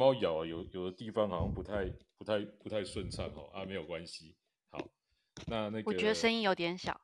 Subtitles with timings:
[0.00, 1.84] 猫咬有有的地方好像不太
[2.16, 4.34] 不太不太顺畅哦啊，没有关系。
[4.70, 4.78] 好，
[5.46, 6.98] 那那个我觉得声音有点小。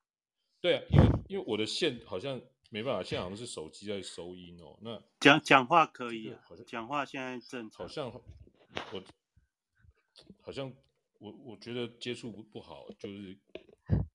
[0.62, 2.40] 对啊，因为因为我的线好像
[2.70, 4.78] 没办法，现在好像是手机在收音哦。
[4.80, 7.86] 那讲讲话可以啊，好像讲话现在正常。
[7.86, 9.04] 好像我
[10.40, 10.72] 好像
[11.18, 13.36] 我我觉得接触不不好，就是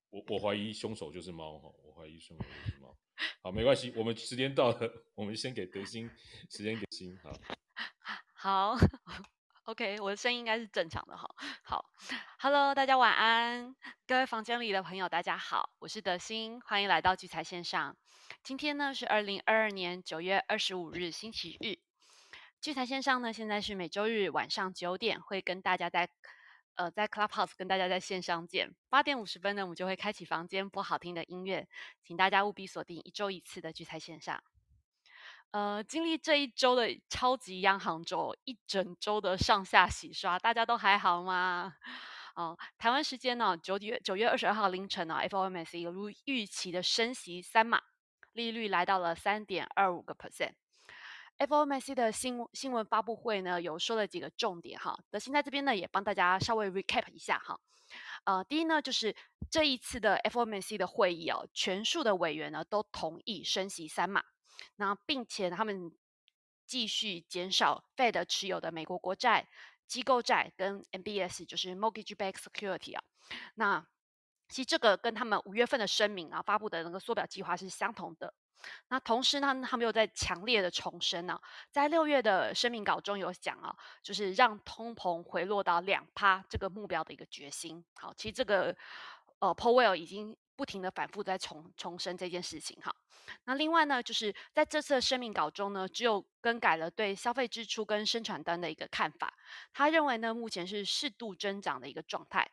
[0.09, 2.97] 我我怀疑凶手就是猫哈，我怀疑凶手就是猫。
[3.43, 6.09] 好，没关系，我们时间到了，我们先给德心
[6.49, 7.31] 时间给心好。
[8.43, 8.75] 好
[9.65, 11.29] ，OK，我的声音应该是正常的哈。
[11.61, 11.85] 好
[12.39, 13.75] ，Hello，大家晚安，
[14.07, 17.95] 各位房间里的朋友，大家好，我是德心，欢迎来到聚财线上。
[18.41, 21.77] 今天呢是二零二二年九月二十五日星期日，
[22.59, 26.09] 聚财线上呢现在是每周日晚上九点会跟大家在
[26.73, 31.67] 呃在 Clubhouse 跟大家在线上见，八点五十分呢我们就会开启房间播好听的音乐，
[32.01, 34.43] 请大家务必锁定一周一次的聚财线上。
[35.51, 41.73] 呃，经历这一周的超级央行周，一整周的上下洗刷，大家都还好吗？
[42.35, 47.81] 哦，台湾时间呢，九月九月二十二号凌晨呢，FOMC 如预期的升息三码，
[48.31, 50.53] 利率来到了三点二五个 percent。
[51.37, 57.59] FOMC 的新新闻发布会呢，有说了几个重点哈，德心在这边呢也帮大家稍微 recap 一下哈。
[58.23, 59.13] 呃，第一呢，就是
[59.49, 64.23] 这一次的 FOMC 的会议哦，全数的委员呢都同意升息三码。
[64.75, 65.91] 那并且他们
[66.65, 69.47] 继续减少 Fed 持有的美国国债、
[69.87, 73.03] 机构债跟 MBS，就是 Mortgage Back Security 啊。
[73.55, 73.85] 那
[74.47, 78.33] 其实这个跟他们五月份的声明啊发布的那个缩表计划是相同的。
[78.89, 81.39] 那同时呢，他们又在强烈的重申呢，
[81.71, 87.83] 在六月的声明稿中有讲啊，就是让通膨回落到两趴这个目标的一个决心。
[87.95, 88.75] 好，其实这个
[89.39, 90.37] 呃 Powell 已经。
[90.55, 92.95] 不停的反复在重重申这件事情哈，
[93.45, 99.33] 那另外呢，就是在这次的声明稿中呢，只有更改了对消费支出跟生产端的一个看法。
[99.73, 102.51] 他认为呢，目前是适度增长的一个状态，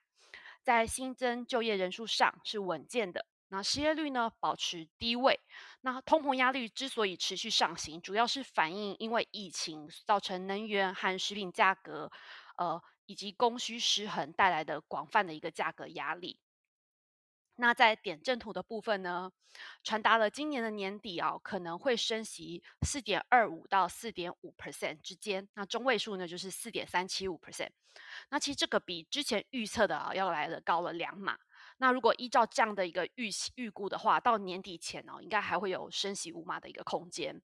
[0.62, 5.38] 在新增就业人数上是稳健的，那失业率呢保持低位。
[5.82, 12.10] 那通膨压力之所以持续上行，主要是反映因为疫情造成能源和食品价格，
[12.56, 16.38] 呃以及供需失衡带来的广泛的一个价格压力。
[17.60, 19.30] 那在点阵图的部分呢，
[19.82, 25.48] 传达了今年的年底啊，可能会升息四点二五到四点五 percent 之间。
[25.54, 27.70] 那中位数呢，就是四点三七五 percent。
[28.30, 31.36] 那其实这个比之前预测的啊要来的高了两码。
[31.78, 37.40] 那如果依照这样的一个预预估的话，到年底前哦，应该还会有升息五码的一个空间。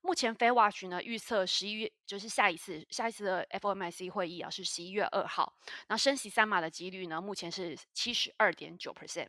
[0.00, 5.54] 目前 Fairwatch 呢预测十一月就是下一次下一次的 FOMC 会议啊是十一月二号。
[5.88, 9.28] 那升息三码的几率呢，目前是七十二点九 percent。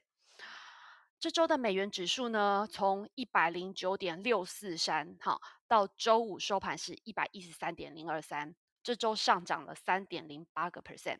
[1.19, 5.37] 这周的美元指数呢，从一百零九点六四三，哈，
[5.67, 11.19] 到周五收盘是一百一十三点零二三，这周上涨了三点零八个 percent。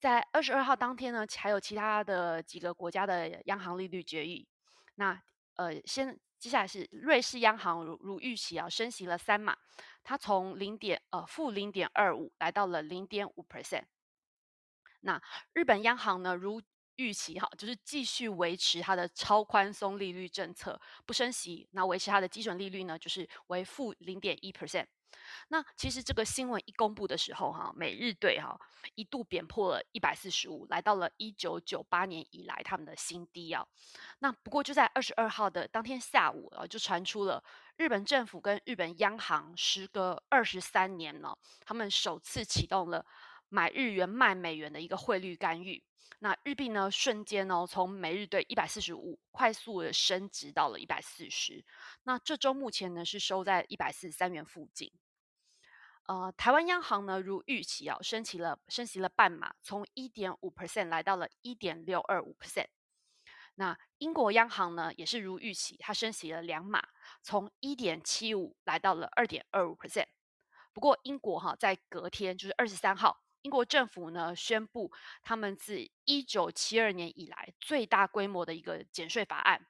[0.00, 4.48] 在二十二号当天呢，还有其他的几个国家的央行利率决议。
[4.96, 5.22] 那
[5.54, 9.56] 呃，先接下来是瑞士央行如如预期啊，升息了三码，
[10.02, 13.84] 它从零点呃负零点二五来到了零点五 percent。
[15.00, 15.22] 那
[15.52, 16.60] 日本央行呢，如
[16.98, 24.86] 预期哈，就是继续维持它的超宽松利率政策，不升息，那维持它的基准利率呢，就是为负零点一 percent。
[25.48, 28.58] 那其实这个新闻一公布的时候哈，美日对哈
[28.94, 33.66] 一度贬破了一百四十五，来到了一九九八年以来他们的新低啊。
[34.18, 37.42] 那不过就在二十二号的当天下午啊，就传出了
[37.76, 43.04] 日本政府跟日本央行时隔二十三年呢，他们首次启动了
[43.48, 45.82] 买日元卖美元的一个汇率干预。
[46.20, 51.64] 那日币呢，瞬间哦，从每日兑一百四十五，快速的升值到了一百四十。
[52.02, 54.92] 那这周目前呢，是收在一百四十三元附近。
[56.08, 62.66] 呃，台湾央行呢，如预期啊，升起了升息了半码，从一点五 percent 来到了一点六二五 percent。
[63.54, 66.82] 那英国央行呢，也是如预期，它升息了两码，
[67.22, 70.06] 从一点七五来到了二点二五 percent。
[70.72, 73.22] 不过英国哈，在隔天就是二十三号。
[73.42, 74.92] 英国政府呢宣布，
[75.22, 79.66] 他们自一九七二年以来最大规模的一个减税法案。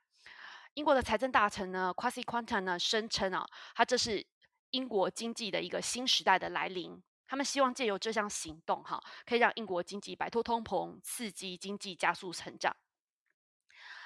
[0.75, 4.26] 英国的财政大臣呢，Kwasi Kwarteng 呢声称啊，他这是
[4.70, 7.03] 英国经济的一个新时代的来临。
[7.26, 12.75] 他们希望借由这项行动，哈，可以让英国经济摆脱通膨，刺激经济加速成长。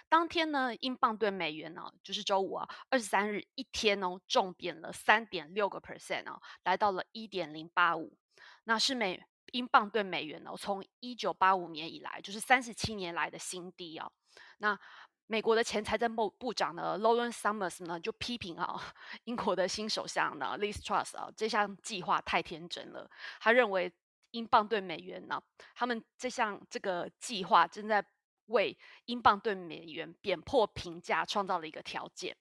[0.09, 8.19] 当天呢，英镑对美元呢，就是周五啊，二十三日一天哦，重贬了三点六个 percent 哦，来到了一点零八五，
[8.65, 9.25] 那是美。
[9.53, 14.13] 英镑对美元哦，从一九八五年以来就是三十七年来的新低哦。
[14.59, 14.79] 那
[15.27, 18.79] 美国的前财政部部长呢，Lawrence Summers 呢就批评啊，
[19.25, 23.11] 英国的新首相呢，Liz Truss 啊，这项计划太天真了。
[23.41, 23.91] 他认为
[24.33, 25.43] 英镑对美元呢，
[25.75, 28.05] 他们这项这个计划正在
[28.47, 28.77] 为
[29.07, 32.37] 英镑对美元贬破平价创造了一个条件。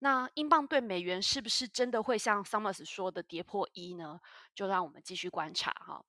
[0.00, 4.20] 那英镑对美元是不是真的会像 Summers 说的跌破一呢？
[4.54, 6.04] 就让我们继续观察哈。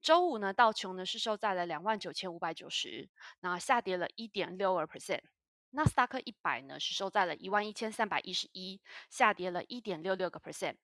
[0.00, 3.08] 周五呢，道琼呢是收在了两万九千五百九十，
[3.40, 5.22] 那下跌了一点六二 percent。
[5.70, 8.80] 纳斯达克一百呢是收在了一万一千三百一十一，
[9.10, 10.76] 下跌了一点六六个 percent。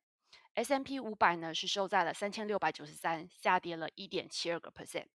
[0.55, 5.07] S M P 五百呢是收在了三千六百九十三，下跌了一点七二个 percent。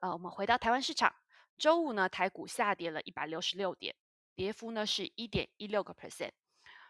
[0.00, 1.14] 呃，我们回到台湾市场，
[1.58, 3.96] 周五呢台股下跌了一百六十六点，
[4.34, 6.30] 跌幅呢是一点一六个 percent。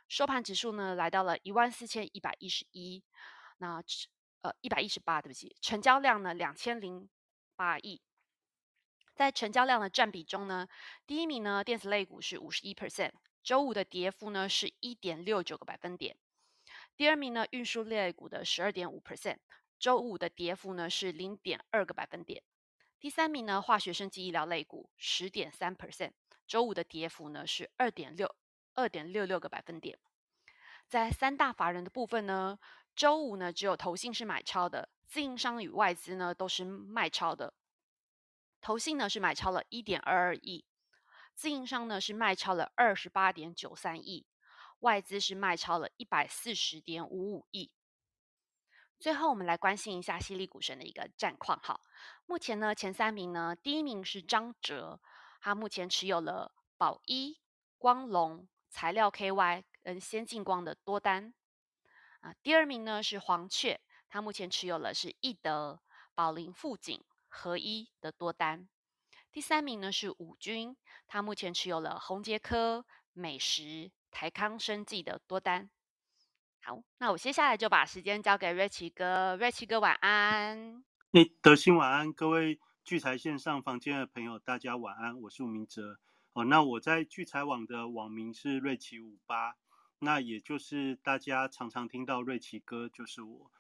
[0.08, 3.02] 收盘指数呢来到了一万四千一百一十一，
[3.58, 3.82] 那
[4.46, 7.08] 呃一百一十八，对不起，成交量呢两千零
[7.56, 8.00] 八亿。
[9.12, 10.68] 在成交量的占比中呢，
[11.04, 13.12] 第一名呢电子类股是五十一 percent，
[13.42, 16.16] 周五的跌幅呢是一点六九个百分点。
[16.96, 19.38] 第二名呢运输类股的十二点五 percent，
[19.80, 22.40] 周五的跌幅呢是零点二个百分点。
[23.00, 26.12] 第三名呢化学生技医疗类股十点三 percent，
[26.46, 28.32] 周五的跌幅呢是二点六
[28.74, 29.98] 二点六六个百分点。
[30.86, 32.58] 在三大法人的部分呢，
[32.96, 37.52] 周五呢只有投信是买超的，自营商与外资呢都是卖超的。
[38.62, 40.64] 投信呢是买超了一点二二亿，
[41.34, 44.26] 自营商呢是卖超了二十八点九三亿，
[44.80, 47.70] 外资是卖超了一百四十点五五亿。
[48.98, 51.60] 最后，我们来关心一下犀利股神的一个战况。
[51.62, 51.78] 哈，
[52.24, 54.98] 目前呢前三名呢，第一名是张哲，
[55.42, 57.38] 他目前持有了宝一、
[57.76, 61.34] 光隆、材料 KY 跟先进光的多单。
[62.42, 65.80] 第二名呢是黄雀，他目前持有了是易德、
[66.14, 67.02] 宝林富锦。
[67.28, 68.66] 合一的多单，
[69.30, 70.74] 第三名呢是五军，
[71.06, 75.68] 他目前持有了宏杰科、美食、台康生技的多单。
[76.62, 80.82] 好，那我接下来就把时间交给瑞奇哥，瑞奇哥晚安。
[81.10, 85.98] 你，德兴晚安，各位聚财线上房间的朋友，大家晚安，我是吴明哲。
[86.32, 89.56] 哦，那我在聚财网的网名是瑞奇五八，
[89.98, 93.50] 那也就是大家常常听到瑞奇哥就是我。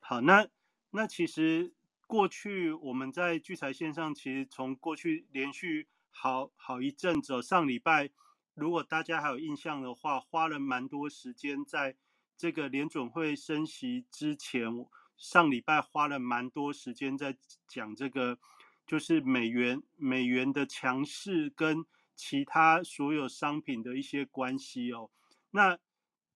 [0.00, 0.46] 好，那
[0.90, 1.72] 那其实。
[2.10, 8.08] 过去我们在聚财线上，其实从过去连续好好一阵子，上礼拜
[8.54, 11.94] 如果大家还有印象的话，花了蛮多时间在
[12.34, 14.72] 这个联准会升息之前，
[15.18, 17.36] 上礼拜花了蛮多时间在
[17.66, 18.38] 讲这个，
[18.86, 21.84] 就是美元美元的强势跟
[22.14, 25.10] 其他所有商品的一些关系哦。
[25.50, 25.78] 那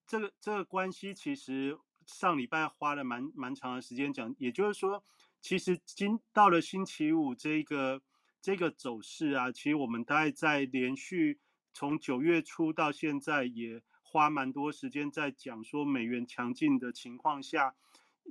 [0.07, 5.05] 这个这个关系其实上礼拜花了蛮蛮长的时间讲，也就是说。
[5.45, 8.01] 其实今到了星期五这个
[8.41, 11.41] 这个走势啊，其实我们大概在连续
[11.73, 17.75] 从九月初到现在，也花蛮多时间在讲说美元强劲的情况下，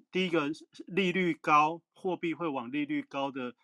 [0.10, 0.50] 第一个
[0.88, 3.56] 利率高，货币会往利率高的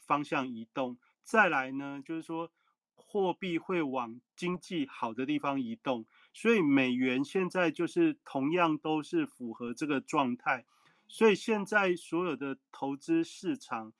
[0.00, 2.50] 方向移动；再来呢，就是说
[2.94, 6.06] 货币会往经济好的地方移动，
[6.36, 10.66] 所以美元现在就是同样都是符合这个状态。
[11.08, 13.94] 所以现在所有的投资市场，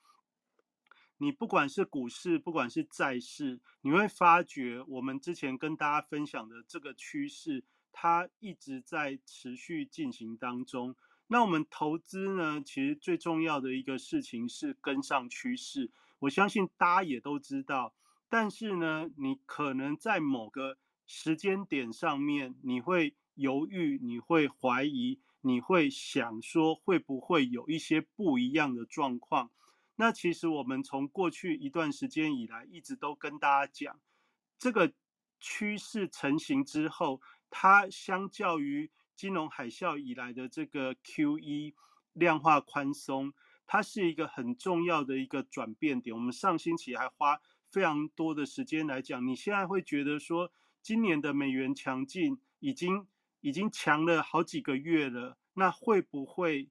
[1.17, 10.94] 你不管是股市，不管是债市，你会发觉我们之前跟大家分享的这个趋势，它一直在持续进行当中。
[11.29, 15.90] 那我们投资呢，其实最重要的一个事情是跟上趋势。
[16.19, 17.95] 我相信大家也都知道，
[18.28, 25.20] 但是呢，你可能在某个时间点上面，你会犹豫，你会怀疑。
[25.42, 29.52] 你会想说会不会有一些不一样的状况？
[29.94, 34.00] 那其实我们从过去一段时间以来，一直都跟大家讲，
[34.58, 34.92] 这个
[35.38, 41.76] 趋势成型之后，它相较于金融海啸以来的这个 Q E
[42.12, 43.32] 量化宽松，
[43.68, 46.16] 它是一个很重要的一个转变点。
[46.16, 50.50] 我们上星期还花非常多的时间来讲，你现在会觉得说，
[50.87, 53.09] 今年的美元强劲已经。
[53.43, 56.69] 已经强了好几个月了，那会不会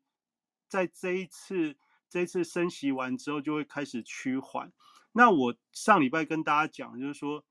[0.67, 1.77] 在这一次
[2.09, 4.73] 这次升息完之后就会开始趋缓？
[5.13, 7.45] 那我上礼拜跟大家讲，就是说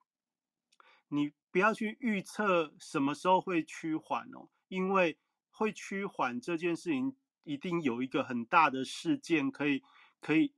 [1.09, 5.16] 你不要去预测什么时候会趋缓哦，因为
[5.49, 9.83] 会趋缓这件事情一定有一个很大的事件可以
[10.21, 10.52] 可以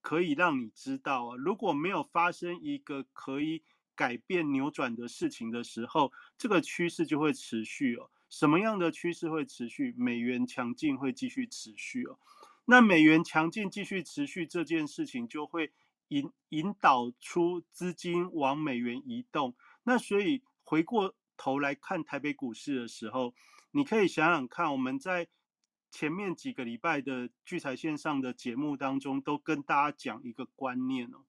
[0.00, 1.36] 可以让你知道啊。
[1.36, 3.62] 如果没有发生一个可以。
[3.96, 8.10] 改变扭转的事情的时候，这个趋势就会持续哦。
[8.28, 9.94] 什么样的趋势会持续？
[9.96, 12.18] 美元强劲会继续持续哦。
[12.66, 15.72] 那美元强劲继续持续这件事情，就会
[16.08, 19.54] 引引导出资金往美元移动。
[19.84, 23.32] 那所以回过头来看台北股市的时候，
[23.70, 25.28] 你可以想想看，我们在
[25.92, 31.24] 前面几个礼拜的聚财线上的节目当中，都跟大家讲一个观念哦，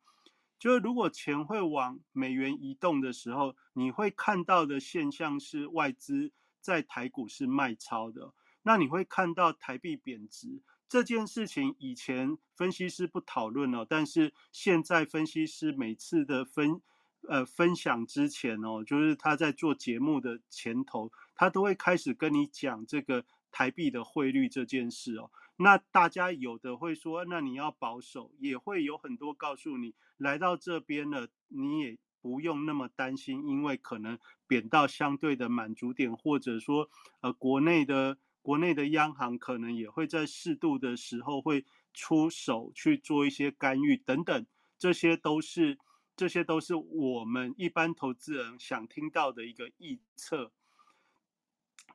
[0.59, 8.33] 就是如果钱会往美元移动的时候，你会看到的现象是外资在台股是卖超的，
[8.63, 10.61] 那你会看到台币贬值。
[10.89, 16.81] 这件事情以前分析师不讨论哦，但是现在分析师每次的分
[17.27, 23.25] 呃分享之前哦，就是他在做节目的前头，他都会开始跟你讲这个
[23.57, 25.31] 台币的汇率这件事哦。
[25.55, 36.87] 那大家有的会说，那你要保守，也会有很多告诉你，来到这边了，你也不用那么担心，因为可能贬到相对的满足点，或者说
[37.21, 38.19] 呃国内的。
[38.47, 44.45] 国内的央行可能也会在适度的时候会出手去做一些干预等等，
[44.77, 45.77] 这些都是
[46.15, 50.53] 这些都是我们一般投资人想听到的一个预测。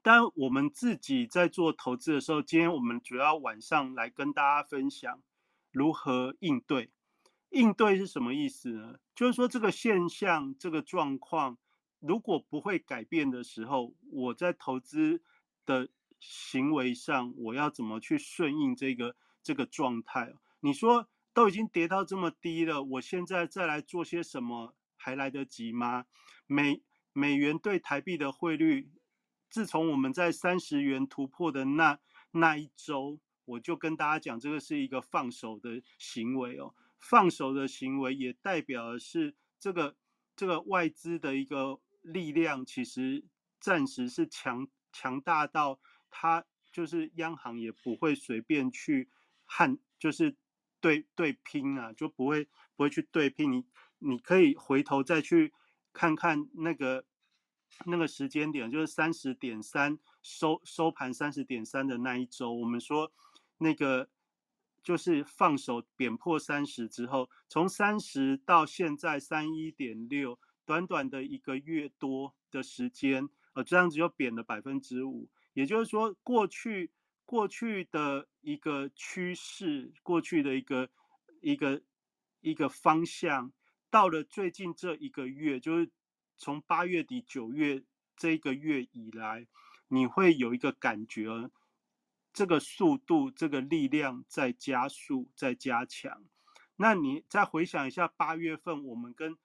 [0.02, 5.23] 但我们自己在做投资的时候，今天我们主要晚上来跟大家分享
[5.71, 6.90] 如何应对。
[7.50, 8.97] 应对是什么意思呢？
[9.14, 11.56] 就是说这个现象、这个状况
[12.00, 15.23] 如果不会改变的时候，我在投资
[15.64, 15.88] 的。
[16.25, 20.32] 行为上，我要怎么去顺应这个这个状态？
[20.61, 26.04] 你说都已经跌到这么低了，我现在再来做些什么还来得及吗？
[26.47, 26.80] 美
[27.12, 28.88] 美元对台币的汇率，
[29.52, 31.99] 自从我们在三十元突破的那
[32.30, 36.75] 那一周，我就跟大家讲，这个是一个放手的行为哦。
[36.99, 39.94] 放手的行为也代表的是这个
[40.35, 43.26] 这个外资的一个力量，其实
[43.61, 45.78] 暂时是强强大到。
[46.14, 49.11] 他就是央行也不会随便去
[49.44, 50.35] 和就是
[50.80, 52.44] 对对拼啊，就不会
[52.75, 53.52] 不会去对拼。
[53.52, 53.64] 你
[53.99, 55.52] 你可以回头再去
[55.92, 57.04] 看看那个
[57.85, 63.12] 那个时间点，就是三十点三收收盘三十点三的那一周，我们说
[63.59, 64.09] 那个
[64.83, 75.29] 就是放手贬破三十之后，从三十到现在三一点六，短短的一个月多的时间，呃，这样子就贬了百分之五。
[75.55, 76.91] 也就是说，过去
[77.25, 80.88] 过去的一个趋势，过去的一个
[81.41, 81.83] 一个
[82.41, 83.52] 一个方向，
[83.91, 85.91] 到了最近这一个月，就是
[86.37, 87.83] 从八月底九月
[88.17, 89.47] 这个月以来，
[89.89, 91.51] 你会有一个感觉，
[92.33, 96.25] 这个速度、这个力量在加速、在加强。
[96.77, 99.37] 那你再回想一下，八月份我们跟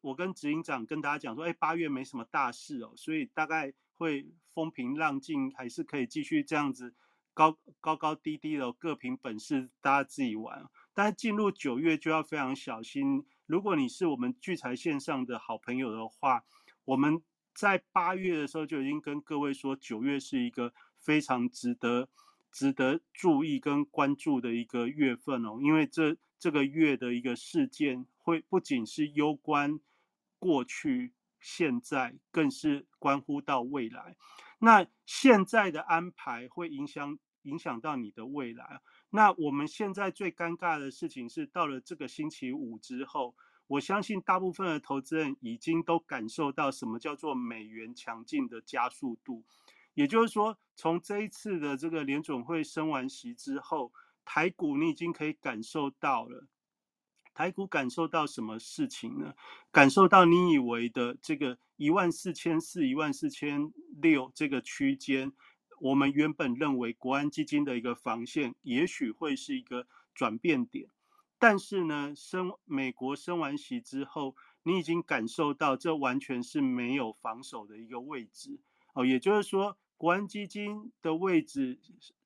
[0.00, 3.72] 我跟执行长跟大家讲说，哎，八月没什么大事哦，所以大概。
[4.00, 6.94] 会风平浪静，还是可以继续这样子
[7.34, 10.64] 高高高低低的各凭本事，大家自己玩。
[10.94, 13.26] 但是进入九月就要非常小心。
[13.48, 16.44] 如果你是我们聚财线上的好朋友的话，
[16.84, 17.22] 我们
[17.54, 22.10] 在八月的时候就已经跟各位说，九月是一个非常值得
[22.52, 29.80] 值得注意跟关注的一个月份哦，因为这这个月的一个事件会不仅是攸关
[30.38, 31.14] 过去。
[31.40, 34.16] 现在更是关乎到未来，
[34.58, 38.80] 那现在的安排会影响影响到你的未来。
[39.10, 43.34] 那我们现在最尴尬的事情是，到了这个星期五之后，
[43.66, 49.44] 我相信大部分的投资人已经都感受到什么叫做美元强劲的加速度。
[49.94, 53.92] 也就是说，从这一次的这个联总会升完息之后，
[54.24, 56.46] 台股你已经可以感受到了。
[57.34, 59.34] 台股感受到什么事情呢？
[59.70, 65.32] 感受到你以为的这个一万四千四、一万四千六这个区间，
[65.80, 70.88] 我们原本认为国安基金的一个防线，也许会是一个转变点。
[71.38, 78.60] 但是呢，升美国升完息之后，你已经感受到这完全是没有防守的一个位置
[78.94, 79.04] 哦。
[79.04, 81.78] 也就是说，国安基金的位置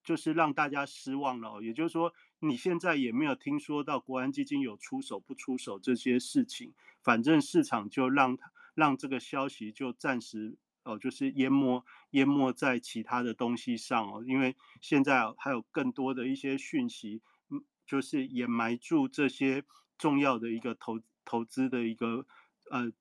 [0.03, 1.57] 就是让大家失望了。
[1.57, 2.13] 哦也就是说。
[2.45, 19.65] 你现在也没有听说到国安基金有出手不出手这些事情，反正市场就让它让这个消息就暂时哦，就是淹没淹没在其他的东西上哦，因为现在还有更多的一些讯息，嗯，就是掩埋住这些
[19.97, 22.27] 重要的一个投投资的一个
[22.71, 22.93] 呃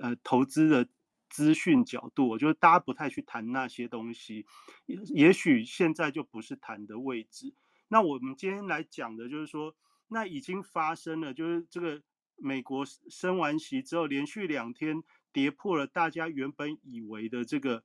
[0.00, 0.88] 呃投资的
[1.28, 4.46] 资讯角度，我觉得大家不太去谈那些东西，
[4.86, 7.54] 也许现在就不是谈的位置。
[7.88, 9.74] 那我们今天来讲的就是说，
[10.08, 12.02] 那已经发生了，就是这个
[12.36, 17.84] 美国升完息之后，连续两天跌破了大家原本以为的这个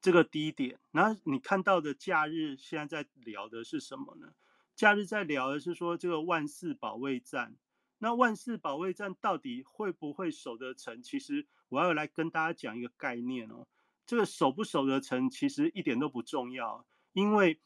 [0.00, 0.78] 这个低点。
[0.90, 4.34] 那你看到的假日现在在聊的是什么呢？
[4.74, 7.56] 假日在聊的是说这个万四保卫战。
[7.98, 11.00] 那万四保卫战到底会不会守得成？
[11.02, 13.66] 其实我要来跟大家讲一个概念哦，
[14.04, 17.62] 这个守不守得成其实一点都不重要，因为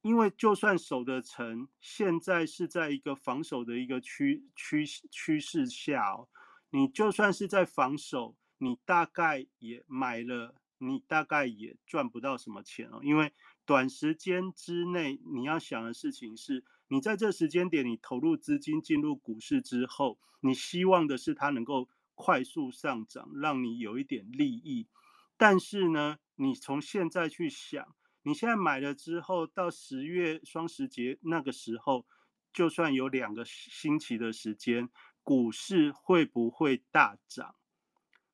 [0.00, 6.28] 因为就算守得成，现在是在一个防守的一个趋趋趋势下哦，
[6.70, 13.32] 你就算是在防守，你大概也买了，你大概也赚不到什么钱哦，因为
[13.64, 16.64] 短时间之内你要想的事情是。
[16.92, 24.88] 你在这时间点，你投入资金进入股市之后，你希望的是它能够快速上涨，让你有一点利益。
[25.36, 32.04] 但是呢，你从现在去想，你现在买了之后，到十月双十节那个时候，
[32.52, 34.88] 就算有两个星期的时间，
[35.30, 37.54] 股市会不会大涨？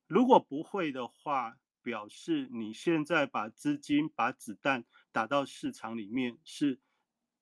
[0.06, 6.80] 如果不会的话，表示你现在把资金、把子弹打到市场里面是。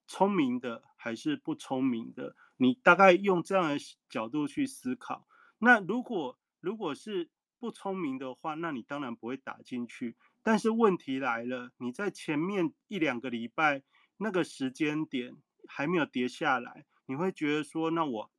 [0.09, 2.35] 聪明的还是不聪明的？
[2.57, 3.77] 你大概用这样的
[4.09, 5.29] 角度去思考。
[5.59, 7.31] 那如果如果是
[7.61, 10.17] 不聪明的话，那你当然不会打进去。
[10.43, 13.85] 但是问题来了，你在前面一两个礼拜
[14.17, 15.37] 那个时间点
[15.69, 18.31] 还没有跌下来，你会觉得说，那我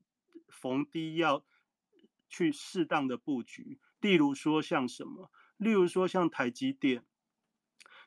[0.61, 1.45] 逢低要
[2.29, 3.79] 去适当的布局。
[3.99, 5.29] 例如说像什么？
[5.57, 7.03] 例如说像台积电。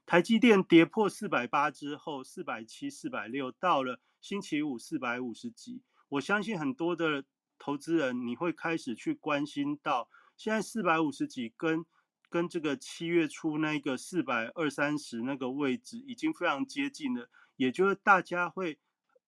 [0.06, 5.82] 台积电跌破四百八之后，四百七、四百六，到了星期五四百五十几。
[6.08, 7.26] 我相信很多的
[7.58, 11.84] 投资人，你会开始去关心到，现在四百五十几跟
[12.30, 18.78] 跟这个七月初那个四百二三十那个位置已经非常接近了，也就是大家会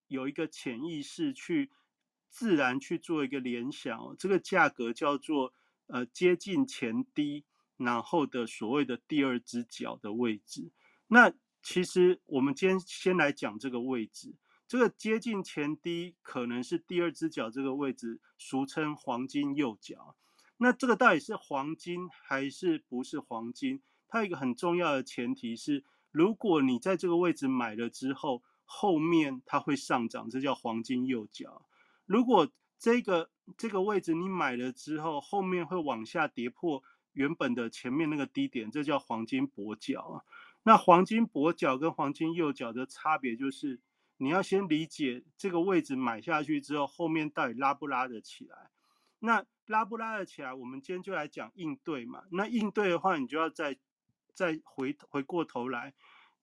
[0.06, 1.70] 有一个潜意识去
[2.30, 5.52] 自然去做一个联想哦，这个价格叫做
[5.88, 7.44] 呃接近前低。
[7.82, 10.70] 然后的所谓的第二只脚的位置，
[11.06, 11.32] 那
[11.62, 14.34] 其实我们今天先来讲这个位置，
[14.68, 20.14] 这个接近前低可能是第二只脚这个位置，俗称黄金右脚。
[20.58, 23.80] 那这个到底是黄金还是不是黄金？
[24.06, 31.64] 它有一个很重要的前提是，如果你在这个位置买了之后，后面它会上涨，这叫黄金右脚。
[32.10, 36.82] 如果这个这个位置你买了之后，后面会往下跌破。
[37.12, 40.22] 原本的前面那个低点，这叫黄金跛脚啊。
[40.64, 43.80] 那黄金跛脚跟黄金右脚的差别就是，
[44.16, 48.70] 你要先理解这个位置买下去之后，后面到底拉不拉得起来。
[49.20, 52.24] 那拉不拉得起来，我们今天就来讲应对嘛。
[52.32, 53.76] 那应对的话，你就要再
[54.34, 55.94] 再回回过头来，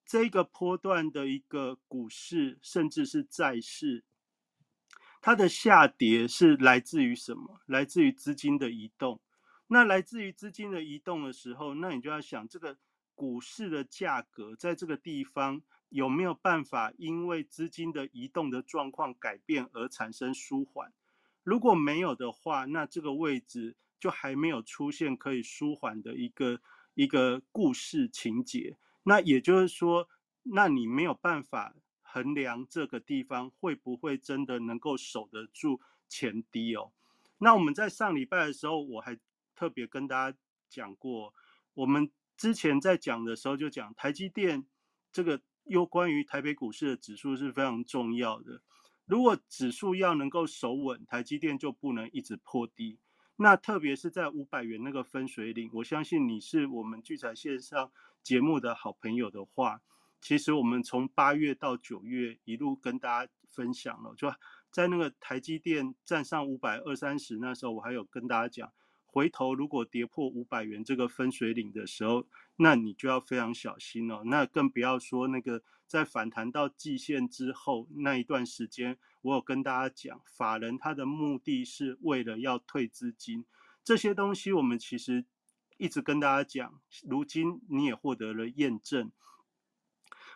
[0.06, 4.04] 这个波段的一个股市，甚至是债市，
[5.28, 7.60] 它的下跌是来自于什么？
[7.66, 9.20] 来自于资金的移动。
[9.66, 12.78] 那来自于资金的移动的时候，那你就要想这个
[13.14, 15.60] 股市的价格在这个地方
[15.90, 20.94] 有没有办法因为资金的移动的状况改变而产生舒缓？
[21.42, 26.58] 如果没有的话，那这个位置就还没有出现可以舒缓的一个
[26.94, 28.78] 一个故事情节。
[29.02, 30.08] 那也就是说，
[30.44, 31.74] 那你没有办法
[32.10, 36.92] 衡量这个地方会不会真的能够守得住前低哦。
[37.38, 39.18] 那我们在上礼拜的时候，我还。
[39.58, 41.34] 特别跟大家讲过，
[41.74, 44.64] 我们之前在讲的时候就讲台积电
[45.10, 48.62] 这个又关于台北股市的指数是非常重要的。
[49.04, 53.00] 如果指数要能够守稳，台积电就不能一直破低。
[53.34, 57.90] 那特别是在五百元那个分水岭，我相信你是我们聚财线上
[58.22, 59.82] 节目的好朋友的话，
[60.20, 64.32] 其实我们从八月到九月一路跟大家分享了，就
[64.70, 68.72] 在那个台积电站上五百二三十那时候，我还有跟大家讲。
[69.10, 72.26] 回头如果跌破五百元这个分水岭的时候，
[72.56, 74.22] 那你就要非常小心哦。
[74.26, 83.46] 那更不要说那个在反弹到季线之后那一段时间，我有跟大家讲，法人他的目的是为了要退资金，
[83.82, 85.24] 这些东西我们其实
[85.78, 89.10] 一直跟大家讲，如今你也获得了验证。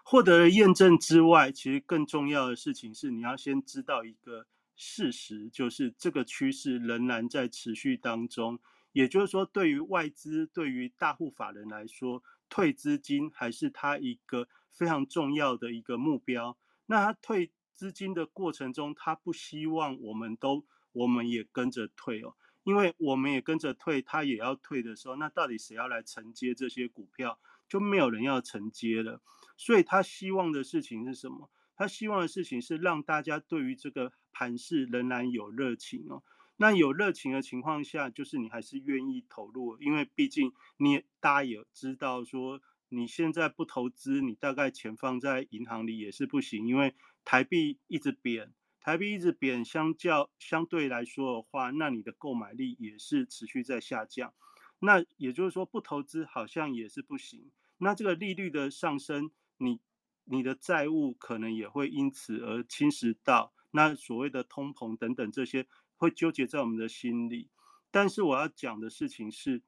[0.02, 4.46] 获得了验证之外，其实更重要的事情是你要先知道一个。
[4.74, 8.58] 事实就是这个趋势仍然在持续当中，
[8.92, 16.58] 也就是说，对于外资、对于大户法人来说，退资金还是他一个非常重要的一个目标。
[16.86, 22.34] 那他退资金的过程中，他不希望我们都我们也跟着退哦，
[22.64, 27.38] 因为我们也跟着退，他也要退的时候，那到底谁要来承接这些股票？
[27.68, 29.20] 就没有人要承接了。
[29.64, 31.48] 所以他希望的事情是什么？
[31.76, 36.24] 他希望的事情是让大家对于这个盘势仍然有热情哦。
[36.56, 54.34] 那有热情的情况下，就是你还是愿意投入，因为毕竟你大家也知道说，你现在不投资，你大概钱放在银行里也是不行，因为台币一直贬，台币一直贬，相较相对来说的话，那你的购买力也是持续在下降。
[54.80, 57.52] 那也就是说，不投资好像也是不行。
[57.78, 59.30] 那这个利率的上升，
[59.62, 59.80] 你
[60.24, 63.54] 你的债务可能也会因此而侵蚀到。
[63.70, 67.50] 那所谓的通膨等等这些，会纠结在我们的心里。
[67.90, 69.62] 但是我要讲的事情是。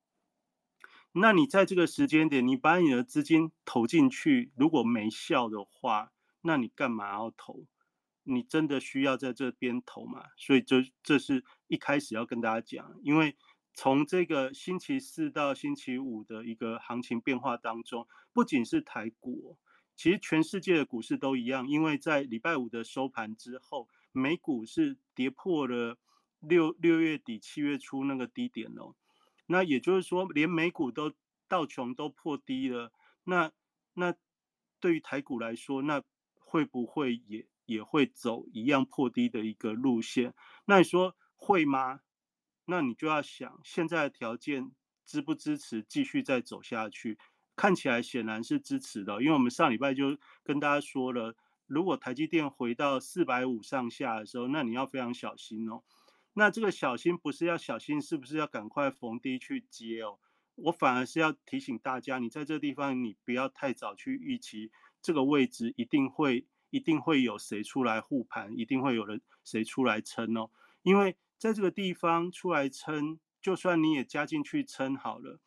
[1.17, 7.67] 那你在这个时间点，你把你的资金投进去，如果没效的话，那你干嘛要投？
[8.25, 10.25] 你真的需要在这边投吗？
[10.37, 13.37] 所以这这是一开始要跟大家讲，因为
[13.75, 19.57] 从这个星期四到星期五的一个行情变化当中，不仅是台股，
[19.97, 25.99] 其实全世界的股市都一样，因为在礼拜五的收盘之后，美股是跌破了
[26.41, 28.95] 六六月底七月初那个低点哦。
[29.47, 31.13] 那也就是说，连美股都
[31.49, 32.93] 道琼都破低了，
[33.25, 33.53] 那
[33.93, 34.15] 那
[34.81, 36.03] 对于台股来说，那
[36.35, 40.35] 会不会也也会走一样破低的一个路线？
[40.65, 42.01] 那你说会吗？
[42.65, 44.73] 那你就要想现在的条件
[45.05, 47.19] 支不支持继续再走下去？
[47.57, 51.37] 看起来显然是支持的，因为我们上礼拜就跟大家说了，
[51.67, 55.83] 如果台积电回到四百五上下的时候，那你要非常小心哦。
[56.35, 60.19] 那这个小心不是要小心，是不是要赶快逢低去接哦？
[60.57, 70.51] 我反而是要提醒大家，你在这地方，你不要太早去预期这个位置一定会一定会有谁出来护盘，一定会有人谁出来撑哦。
[70.83, 75.41] 因为在这个地方出来撑，就算你也加进去撑好了，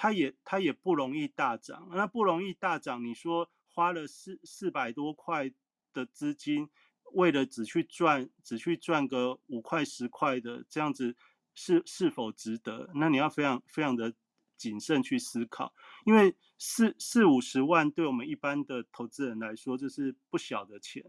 [0.00, 1.90] 它也它也不容易大涨。
[1.92, 5.52] 那不容易大涨，你说花了四四百多块
[5.92, 6.70] 的资金。
[7.12, 11.14] 为了只去赚，只去赚个五块十块的这样子，
[11.54, 12.88] 是是否值得？
[12.94, 14.14] 那你要非常非常的
[14.56, 15.74] 谨慎去思考，
[16.06, 21.04] 因为四四五十万对我们一般的投资人来说，这是不小的钱。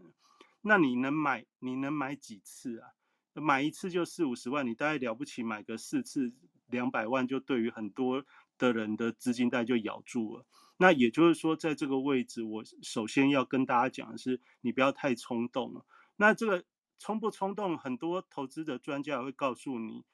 [0.60, 2.90] 那你能买，你能买几次啊？
[3.34, 6.30] 买一次就四五十万，你大概了不起买个四次
[6.66, 8.24] 两百万，就对于很多
[8.58, 10.46] 的人的资金袋就咬住了。
[10.78, 15.86] 那也就是说，在这个位置，我首先要跟大家讲的是，你不要太冲动了。
[16.16, 16.64] 那这个
[16.98, 20.04] 冲不冲动，很多投资的专家也会告诉你，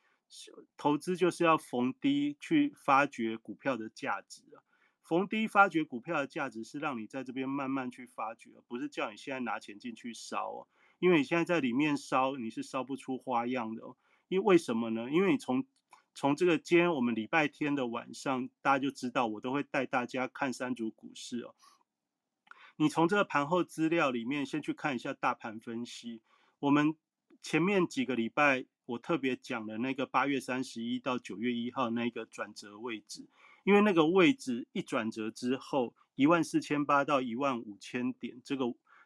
[0.77, 4.63] 投资就是要逢低去发掘股票的价值啊。
[5.03, 10.69] 逢低发掘股票的价值是让你在这边慢慢去发掘，不是叫你现在拿钱进去烧哦。
[10.99, 13.97] 因为你现在在里面烧，你是烧不出花样的哦。
[14.29, 15.11] 因为什么呢？
[15.11, 15.65] 因为你从
[16.19, 21.55] 从这个今天我们礼拜天的晚上，大家就知道我都会带大家看三组股市哦。
[22.75, 26.21] 你从这个盘后资料里面先去看一下大盘分析。
[26.59, 26.97] 我们
[27.41, 33.29] 前面几个礼拜我特别讲了那个八月三十一到九月一号那个转折位置，
[33.63, 38.65] 因为那个位置一转折之后，一万四千八到一万五千点这个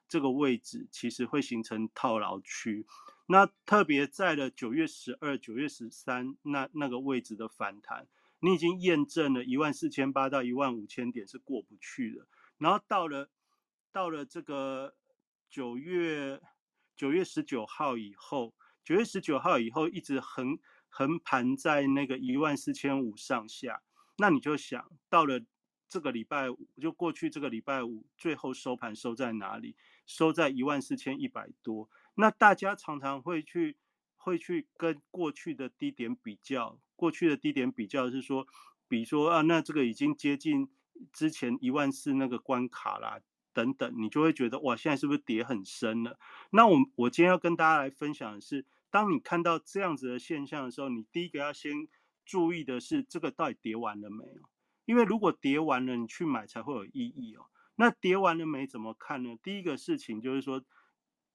[0.09, 2.87] 这个位置其实会形成套牢区。
[3.27, 8.07] 那特别在了九月十二、九月十三那那个位置的反弹，
[8.41, 12.27] 你已经验证了一万四千八到一万五千点是过不去的。
[12.59, 13.31] 然后到了
[13.91, 14.95] 到了这个
[15.49, 16.41] 九月
[16.97, 18.55] 九月十九号以后，
[18.85, 20.59] 九月十九号以后一直横
[20.89, 23.83] 横盘在那个一万四千五上下。
[24.19, 25.41] 那你就想到了
[25.89, 29.77] 这个礼拜五，就过去这个礼拜五最后收盘收在哪里？
[30.07, 31.89] 收在一万四千一百多。
[32.15, 33.79] 那大家常常会去
[34.17, 38.47] 会去跟过去的低点比较，过去的低点比较是说，
[38.87, 40.69] 比如说啊，那这个已经接近
[41.13, 43.19] 之前一万四那个关卡啦，
[43.55, 46.19] 等等，你就会觉得哇，现在是不是跌很深了？
[46.51, 51.89] 那我我今天要跟大家来分享的是，当你看到这样子的现象的时候，你第一个要先
[52.27, 54.43] 注意的是，这个到底跌完了没有？
[54.85, 57.47] 因为如果跌完了，你去买才会有意义哦。
[57.77, 58.67] 那跌完了没？
[58.67, 59.37] 怎么看呢？
[59.43, 60.63] 第一个事情就是说。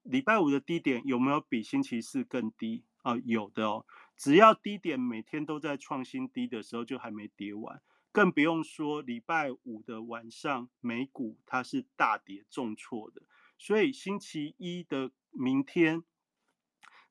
[0.08, 3.18] 礼拜五的低点有没有比星期四更低啊？
[3.26, 13.22] 有的哦，只要低点每天都在创新低的时候，就还没跌完，更不用说礼拜五的晚上美股它是大跌重挫的，
[13.58, 16.04] 所以星期一的明天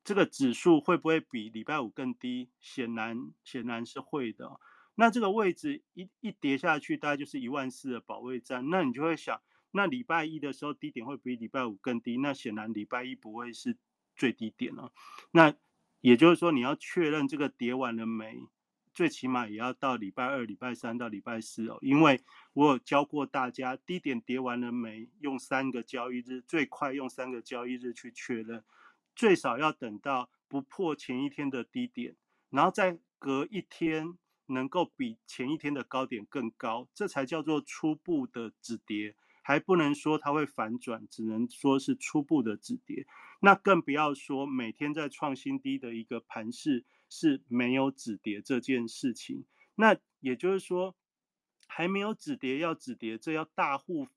[0.03, 2.51] 这个指数会不会比礼拜五更低？
[2.59, 4.59] 显然显然是会的。
[4.95, 9.41] 那这个位置一一跌下去，大概就是一万四的保卫战，那你就会想。
[9.77, 13.77] 那礼拜一的时候低点会比礼拜五更低，那显然礼拜一不会是
[14.17, 14.91] 最低点了。
[15.31, 15.55] 那
[16.01, 18.41] 也就是说，你要确认这个跌完了没，
[18.95, 21.79] 最起码也要到礼拜二、礼拜三到礼拜四哦。
[21.83, 22.21] 因为
[22.55, 28.65] 我有教过大家，低点跌完了没，用三个交易日，最快用三个交易日去确认，
[29.15, 32.17] 最少要等到不破前一天的低点，
[32.51, 43.07] 然后再隔一天能够比前一天的高点更高，这才叫做初步的止跌，还不能说它会反转，只能说是初步的止跌。
[43.39, 49.45] 那更不要说每天在创新低的一个盘势是没有止跌这件事情。
[49.77, 50.97] 那也就是说，
[51.69, 54.09] 还没有止跌要止跌，这要大户、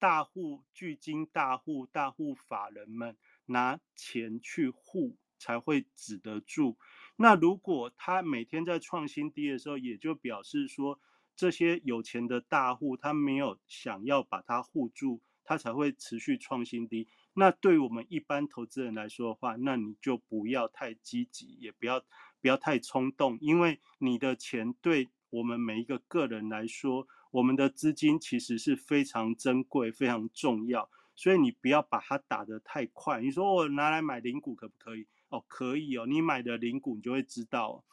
[0.00, 6.76] 大户巨金、大户、大户法人们拿钱去护才会止得住。
[7.14, 10.98] 那如果他每天在创新低的时候，也就表示说
[11.36, 17.08] 这些有钱的大户他没有想要把它护住，他才会持续创新低。
[17.34, 22.00] 那对我们一般投资人来说的话，那你就不要太积极，也不要
[22.40, 33.20] 不要太冲动，因为你的钱对我们每一个个人来说，我们的资金其实是非常珍贵、非常重要，所以你不要把它打得太快。
[33.20, 35.06] 你说我拿来买零股可不可以？
[35.30, 36.06] 哦，可以哦。
[36.06, 37.84] 你买的零股，你就会知道，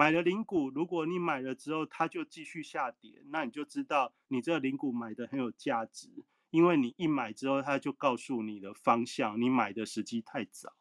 [0.00, 6.08] 买了零股，如果你买了之后它就继续下跌，那你就知道你这个零股买的很有价值。
[6.48, 10.72] 因为你一买之后，它就告诉你的方向，你买的时机太早。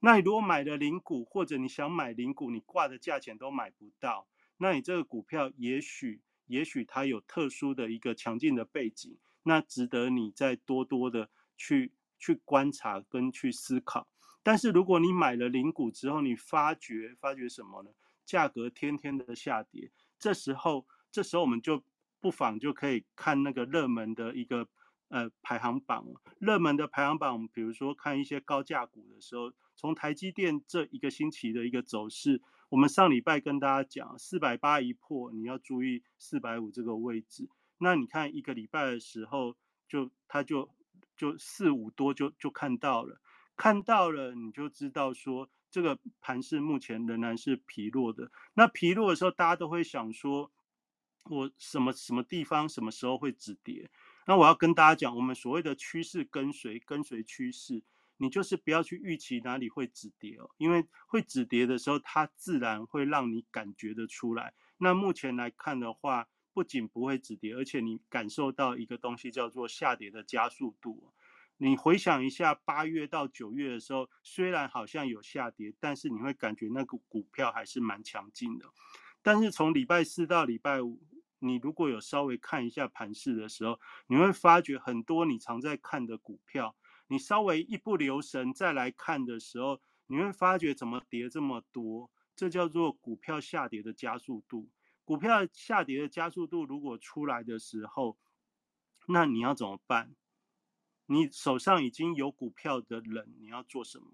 [0.00, 14.06] 那你如果买了零股，或者你想买零股，你挂的价钱都买不到，那你这个股票也许，也许它有特殊的一个强劲的背景，那值得你再多多的去去观察跟去思考。
[14.42, 17.90] 但是如果你买了零股之后，你发觉发觉什么呢？
[18.24, 21.82] 价格天天的下跌，这时候这时候我们就
[22.20, 24.68] 不妨就可以看那个热门的一个。
[25.14, 26.06] 呃，排行榜
[26.38, 37.46] 热门的排行榜，比如说看一些高价股的时候，从台积电这一个星期的一个走势，我们上礼拜跟大家讲，四百八一破，你要注意四百五这个位置。
[37.76, 39.54] 那你看一个礼拜的时候，
[39.86, 40.70] 就它就
[41.14, 43.20] 就四五多就就看到了，
[43.54, 48.30] 看到了你就知道说这个盘势目前仍然是疲弱的。
[48.52, 50.52] 那疲弱的时候，大家都会想说，
[51.24, 53.90] 我什么什么地方什么时候会止跌？
[54.26, 57.82] 那我要跟大家讲，我们所谓的趋势跟随，跟随趋势，
[58.18, 64.52] 你就是不要去预期哪里会止跌哦，因为会止跌的时候，它自然会让你感觉得出来。
[64.76, 71.12] 那目前来看的话，不仅不会止跌，而且你感受到一个东西叫做下跌的加速度。
[71.64, 78.66] 你回想一下，八月到九月的时候，虽然好像有下跌，但是你会感觉那个股票还是蛮强劲的。
[79.22, 81.00] 但是从礼拜四到礼拜五。
[81.44, 86.76] 你如果有稍微看一下盘势的时候，你会发觉很多你常在看的股票，
[87.08, 92.08] 你稍微一不留神再来看的时候，你会发觉怎么跌这么多？
[92.36, 94.68] 这叫做股票下跌的加速度。
[95.04, 98.16] 股票下跌的加速度如果出来的时候，
[99.08, 100.14] 那你要怎么办？
[101.12, 104.06] 你手上已经有股票的人，你要做什么？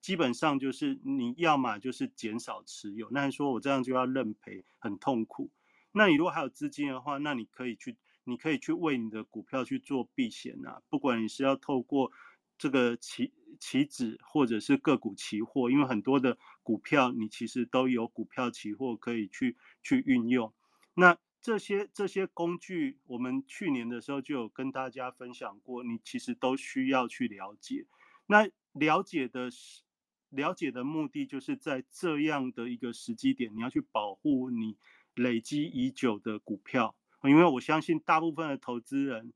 [0.00, 5.50] 基本上就是你要么就是减少持有，那你说我这样就要认赔，很痛苦。
[5.92, 10.80] 那你如果还有资金的话，那你可以去，你可以去为你的股票去做避险啊。
[10.88, 12.10] 不管你是要透过
[12.56, 20.52] 这个期期指或者是个股期货，因为很多的股票你其实都有股票期货可以去去运用。
[20.94, 27.86] 那这些这些工具，我们去年的时候就有跟大家分享过，你其实都需要去了解。
[28.26, 29.82] 那了解的是
[30.28, 34.76] 了解的目的，就是在这样的一个时机点，你要去保护你。
[35.16, 39.32] 累积已久的股票，因为我相信大部分的投资人，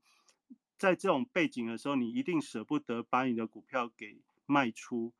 [0.77, 5.13] 在这种背景的时候，你一定舍不得把你的股票给卖出。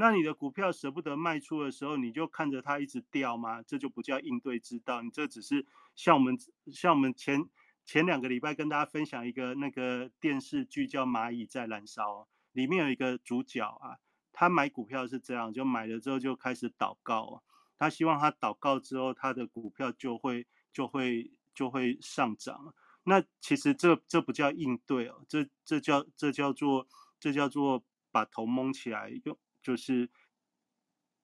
[0.00, 3.60] 那你的股票舍不得卖出的时候，你就看着它一直掉吗？
[3.62, 5.02] 这就不叫应对之道。
[5.02, 6.38] 你这只是像我们
[6.72, 7.44] 像我们前
[7.84, 12.20] 前两个礼拜跟大家分享一个那个电视剧叫《蚂蚁在燃烧》，
[12.52, 13.98] 里面有一个主角啊，
[14.32, 17.42] 他买股票是这样，就买了之后就开始祷告。
[17.76, 22.72] 他希望他祷告之后，他的股票就会就会就会上涨。
[23.02, 26.86] 那其实这这不叫应对哦，这这叫这叫做
[27.18, 27.82] 这叫做
[28.12, 29.36] 把头蒙起来，用
[29.68, 30.10] 就是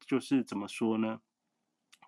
[0.07, 1.23] 就是怎么说呢？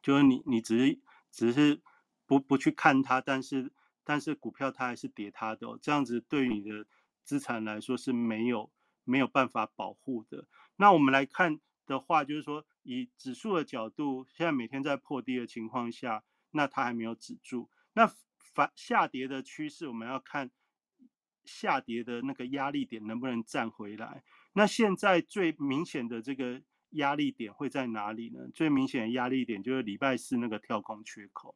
[0.03, 1.81] 就是你你只是只是
[2.27, 3.73] 不不去看它，但是
[4.05, 6.87] 但是股票它还是跌它的，哦这样子对你的
[7.25, 8.71] 资产来说是没有
[9.05, 10.47] 没有办法保护的。
[10.77, 11.61] 那我们来看。
[11.87, 17.71] 的话，就是说，以指数的角度，现在每天在破低的情况下，那它还没有止住。
[17.93, 20.51] 那反下跌的趋势，我们要看
[21.45, 24.25] 下跌的那个压力点能不能站回来。
[24.59, 28.49] 那现在最明显的这个压力点会在哪里呢？
[28.55, 31.55] 最明显的压力点就是礼拜四那个跳空缺口。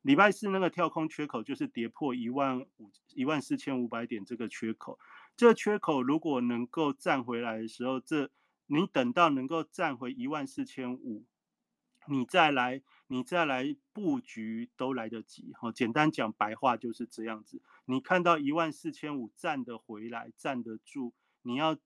[0.00, 4.98] 礼拜四那个跳空缺口就是跌破一万五一万四千五百点这个缺口。
[5.36, 8.30] 这个缺口如果能够站回来的时候，这
[8.66, 11.26] 你等到能够站回一万四千五，
[12.06, 15.52] 你再来你再来布局都来得及。
[15.60, 17.60] 哈，简单讲白话就是这样子。
[17.84, 21.76] 你看到一万四千五站得回来，站得住，你要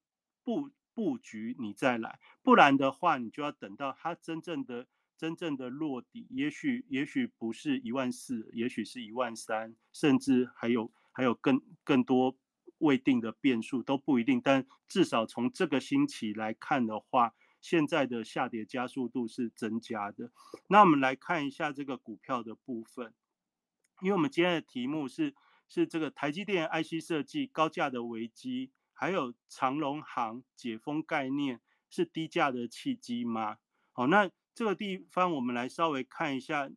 [0.44, 4.86] 布布局你再来，不然的话你就要等到它真正的。
[5.18, 12.36] 真正的落底，也许也许不是一万四，也许是一万三，甚至还有还有更更多
[12.78, 14.40] 未定的变数都不一定。
[14.40, 20.32] 但至少从这个星期来看的话，现在的下跌加速度是增加的。
[20.66, 23.14] 那我们来看一下这个股票的部分，
[24.00, 25.36] 因为我们今天的题目是
[25.68, 31.60] 是这个台积电 IC 设计高价的危机，还有长隆行解封概念
[31.90, 33.56] 是低价的契机吗？
[33.92, 34.30] 好，那。
[34.54, 36.70] 这个地方我们来稍微看一下，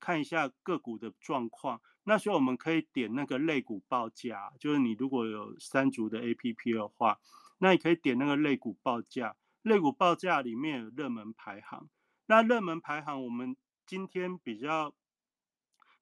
[0.00, 1.82] 看一下个股的状况。
[2.04, 7.20] 那所以我们可以点那个类股报价，就是你如果有三足的 A P P 的话，
[7.58, 9.36] 那你可以点那个类股报价。
[9.60, 11.90] 类股报价里面有热门排行。
[12.24, 13.54] 那热门排行，我们
[13.84, 14.94] 今天比较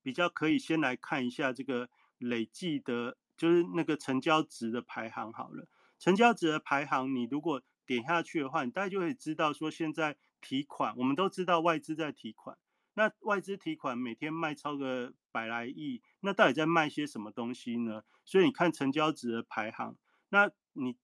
[0.00, 5.66] 比较可以先来看一下这个累计的，就是那个成交值的排行好了。
[5.98, 10.18] 成交值的排行，你如果点下去的话，你大概就可以知道说现在。
[10.40, 12.57] 提款，我们都知道外资在提款。
[12.94, 18.05] 那外资提款每天卖超个百来亿，那到底在卖些什么东西呢？
[18.24, 19.96] 所以你看成交值的排行，
[20.29, 20.96] 那你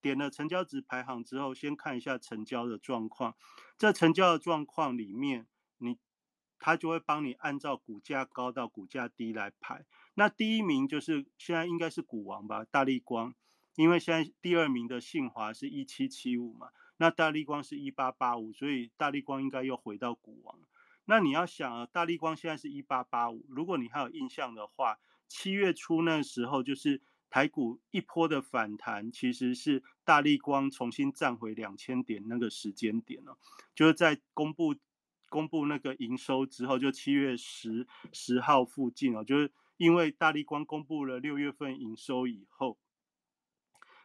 [0.00, 3.36] 点了成交值排行之后，先看一下成交的状况。
[3.76, 5.98] 这成交的状况里面，你
[6.58, 9.84] 它就会帮你按照股价高到股价低来排。
[10.20, 13.34] 那第一名就是现在应该是股王吧，大力光，
[13.74, 16.68] 因为现在第二名的信华是一七七五嘛。
[16.98, 20.58] 那大力光是一八八五，所以大力光应该又回到股王。
[21.06, 33.38] 那你要想啊，大力光现在是一八八五，如果你还有印象的话，七月初那时候就是台股一波的反弹，其实是大力光重新站回两千点那个时间点了，
[33.74, 34.76] 就是在公布
[35.30, 39.50] 公布那个营收之后，就七月十十号附近哦，就是
[39.80, 42.76] 因为大力光公布了六月份营收以后，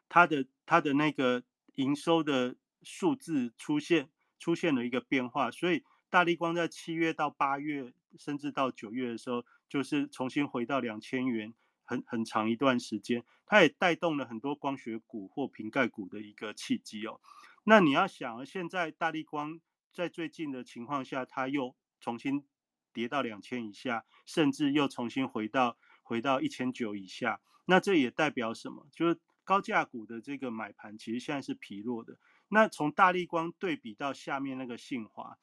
[0.07, 2.55] 它的它的那个营收的。
[2.87, 11.51] 数字出现出现了一个变化，所以大力光在七月到八月，甚至到九月的时候，就是重新回到两千元，
[11.83, 17.19] 很很长一段时间，它也带动了很多光学股或瓶盖股的一个契机哦。
[17.63, 19.59] 那你要想，现在大力光
[19.91, 22.45] 在最近的情况下，它又重新
[22.95, 28.87] 跌到两千以下，甚至又重新回到回到一千九以下，那这也代表什么？
[28.93, 32.17] 就是高价股的这个买盘其实现在是疲弱的。
[32.47, 35.37] 那从大力光对比到下面那个信华，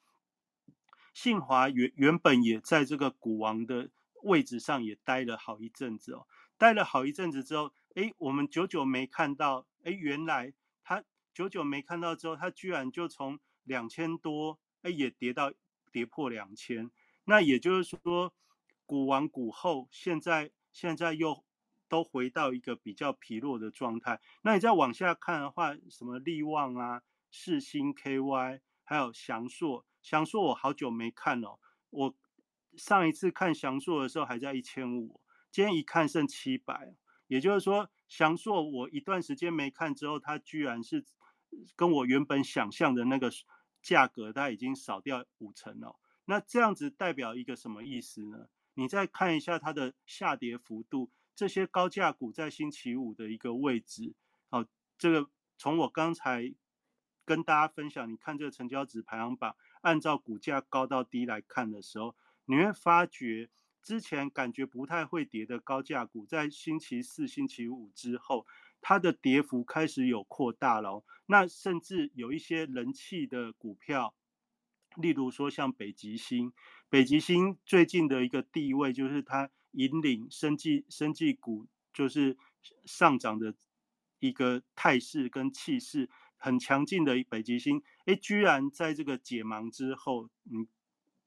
[1.13, 3.91] 信华原原本也在这个股王的
[4.23, 6.25] 位置上也待了好一阵子哦，
[6.57, 15.53] 待了好一阵子之后，哎，我们久久没看到，哎，原来他久久没看到之后，他居然就从两千多，哎，也跌到
[15.91, 16.89] 跌破两千，
[17.25, 18.33] 那也就是说，
[18.85, 21.43] 股王股后现在现在又。
[21.89, 24.19] 都回到一个比较疲弱的状态。
[24.41, 31.59] 那你再往下看的话，什么利旺啊、世星 KY，还有祥硕，祥硕我好久没看了。
[31.91, 32.15] 我
[32.75, 36.95] 上一次看祥硕的时候还在一千五，今天一看剩七百。
[37.27, 41.05] 也就是说，祥硕我一段时间没看之后，它居然是
[41.75, 43.29] 跟我原本想象的那个
[43.83, 45.99] 价格，它已经少掉五成了。
[46.25, 48.47] 那这样子代表一个什么意思呢？
[48.75, 51.11] 你再看一下它的下跌幅度。
[51.35, 54.13] 这些高价股在星期五的一个位置，
[54.51, 54.63] 好，
[54.99, 56.53] 这个从我刚才
[57.25, 63.49] 跟大家分享，你看这个成交值排行榜，按照股价高到低来看的时候，你会发觉
[63.81, 68.45] 之前感觉不太会跌的高价股，在星期四、星期五之后，
[68.79, 71.03] 它的跌幅开始有扩大了。
[71.25, 74.13] 那甚至有一些人气的股票，
[74.97, 76.53] 例如说像北极星，
[76.89, 79.49] 北极星最近的一个地位就是它。
[79.75, 82.37] 引领生技生技股就是
[82.85, 83.55] 上涨的
[84.19, 90.67] 一个态势跟气势很强劲的北极星，哎，居然在这个解盲之后，嗯，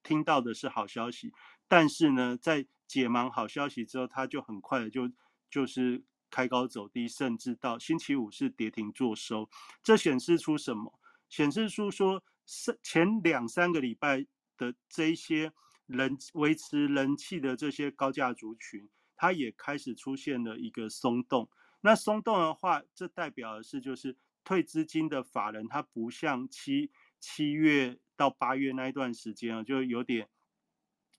[0.05, 1.33] 听到的是好消息，
[1.66, 5.11] 但是呢，在解盲好消息之后，它就很快的就
[5.50, 9.50] 就是开高走低，甚至到星期五是跌停做收，
[9.83, 11.00] 这显示出什么？
[11.29, 14.24] 显示出说，是前两三个礼拜
[14.56, 15.52] 的这一些。
[15.87, 21.49] 人维持人气的这些高价族群，它也开始出现了一个松动。
[21.80, 26.90] 那松动的话，这代表的是就是退资金的法人，他不像七
[27.20, 30.28] 七月到八月那一段时间啊，就有点，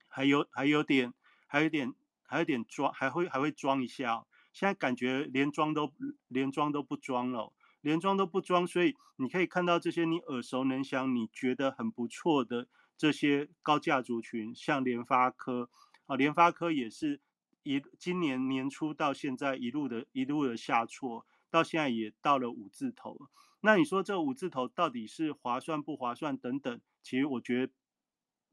[0.09, 1.13] 还有还有点，
[1.45, 4.25] 还有点，还有点装，还会还会装一下。
[4.51, 5.93] 现在感觉连装都
[6.27, 12.67] 连装都不装了，连装都不装，所以你可以看到这些你耳熟能详、你觉得很不错的。
[12.97, 15.69] 这些高价族群，像联发科
[16.07, 17.21] 啊，联发科也是
[17.61, 23.27] 一今年年初到现在一路的一路的下挫，到现在也到了五字头了。
[23.61, 26.81] 那你说这五字头到底是划算不划算等等？
[27.03, 27.73] 其实我觉得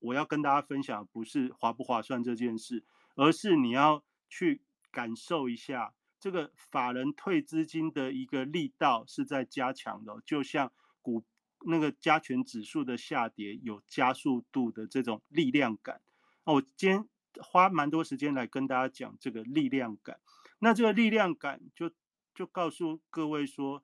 [0.00, 4.60] 我要跟大家分享不是划不划算这件事，而是你要去
[4.90, 5.94] 感受一下
[6.24, 10.72] 这个法人退资金的一个力道是在加强的，就像
[11.02, 11.22] 股
[11.66, 16.00] 那个加权指数的下跌有加速度的这种力量感。
[16.44, 17.06] 我今天
[17.42, 20.18] 花蛮多时间来跟大家讲这个力量感，
[20.60, 21.90] 那这个力量感就
[22.34, 23.82] 就告诉各位说。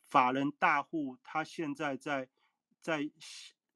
[0.00, 2.28] 法人大户他现在在
[2.80, 3.10] 在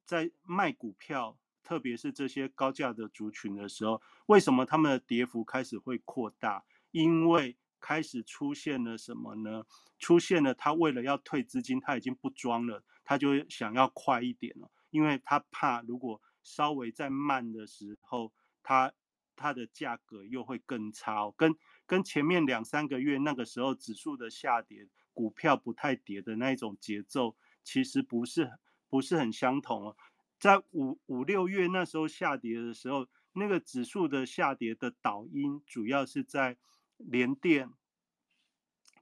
[0.03, 6.63] 在卖股票，特别是这些高价的族群的时候，为什么他们的跌幅开始会扩大？
[6.91, 9.63] 因为开始出现了什么呢？
[9.97, 18.31] 出现了他为了要退资金，他已经不装了，他就想要快一点了，因为他怕如果稍微再慢的时候，
[18.63, 18.93] 他
[19.35, 24.87] 他的价格又会更差，跟跟前面两三个月那个时候指数的下跌。
[25.11, 28.49] 股票不太跌的那一种节奏，其实不是
[28.87, 29.97] 不是很相同哦。
[30.39, 36.55] 在五五六月那时候下跌的时候，那个指数的下跌的导因主要是在
[36.99, 37.71] 联电、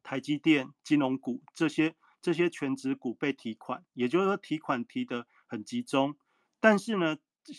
[0.02, 6.18] 台积电、金融股这些这些全指股被提款，也就是说提款提得很集中。
[6.60, 7.18] 但是呢，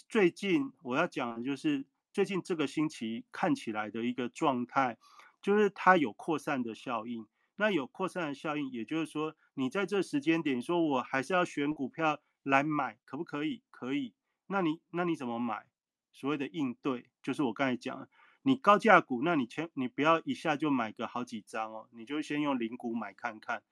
[0.09, 4.97] 最近我要讲的就是最近这个星期看起来的一个状态，
[5.43, 7.27] 就是它有扩散的效应。
[7.57, 13.63] 那有扩散的效应，也就是说，你在这时间点说，我还是要选股票来买，可不可以？
[13.71, 14.15] 可以。
[14.47, 15.67] 那你那你怎么买？
[16.13, 18.09] 所谓的应对，就是我刚才讲，
[18.49, 23.63] 你高价股，那你先你不要一下就买个好几张哦，你就先用零股买看看，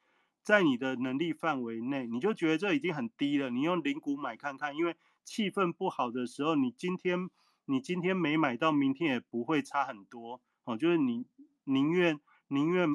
[0.42, 7.30] 在你的能力范围内，你就觉得这已经很低了，你用零股买看看，因为气氛不好的时候，你今天
[7.64, 11.26] 你今天没买到，明天也不会差很多哦，就是你
[11.64, 12.88] 宁愿宁愿。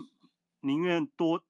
[0.63, 1.43] 宁愿多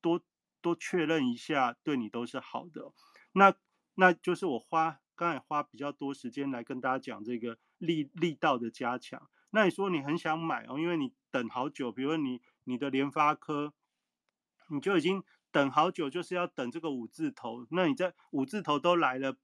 [0.00, 0.22] 多
[0.60, 2.92] 多确认一下，对你都是好的。
[3.32, 3.52] 那
[3.96, 9.28] 那就是我花刚才花比较多时间来跟大家讲这个力力道的加强。
[9.52, 13.72] 那你说你很想买哦，因为你等好久，比如说你你的联发科，
[14.68, 17.66] 你就已经等好久，就是要等这个五字头。
[17.70, 19.36] 那你在五字头都来了，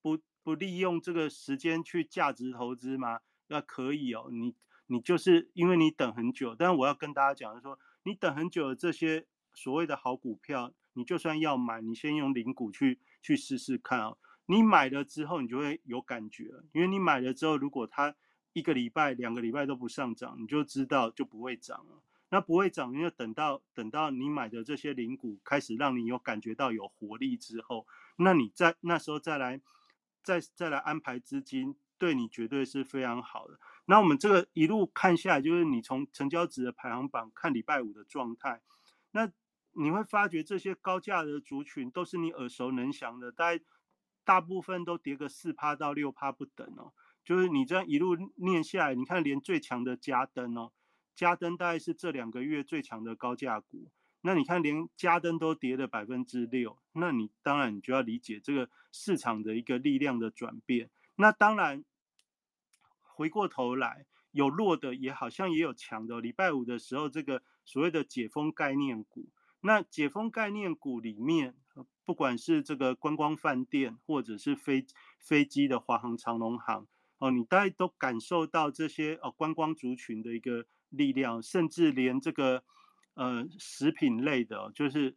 [0.00, 3.20] 不不利用这个时间去价值投资吗？
[3.48, 4.54] 那可以哦，你
[4.86, 7.78] 你就是因为你等很久，但是我要跟大家讲，的说。
[8.08, 14.14] 你等很久的这些所谓的好股票，你就算要买，你先用零股去去试试看啊。
[14.46, 18.14] 你买了之后，你就会有感觉，因为你买了之后，如果它
[18.56, 22.02] 一个礼拜、两个礼拜都不上涨，你就知道就不会涨了。
[22.30, 27.86] 那不会涨，因为等到等到你买的这些零股开始让你有感觉到有活力之后，
[28.16, 29.60] 那你在那时候再来
[30.22, 33.60] 再再来安排资金，对你绝对是非常好的。
[33.84, 38.62] 那我们这个一路看下来，就是你从成交值的排行榜看礼拜五的状态，
[39.10, 39.30] 那
[39.72, 43.62] 你会发觉这些高价的族群都是你耳熟能详的，大概
[44.24, 46.94] 大部分都跌个四趴到六趴不等哦。
[47.26, 50.72] 就是你这样一路念下来，你看连最强的嘉登哦，
[51.14, 53.90] 嘉登大概是这两个月最强的高价股，
[54.22, 60.88] 那你看连嘉登都跌了百分之六，那你当然你就要理解这个市场的一个力量的转变。
[61.16, 61.84] 那当然。
[63.18, 66.20] 回过头来，有弱的也好像也有强的。
[66.20, 69.30] 礼拜五的时候，这个所谓的解封概念股，
[69.62, 71.54] 那解封概念股里面，
[72.04, 74.84] 不管是这个观光饭店，或者是飞
[75.18, 76.86] 飞机的华航、长龙航，
[77.18, 82.64] 哦，你大概都感受到这些哦观光族群的一个力量，甚至连这个
[83.14, 85.16] 呃食品类的，就是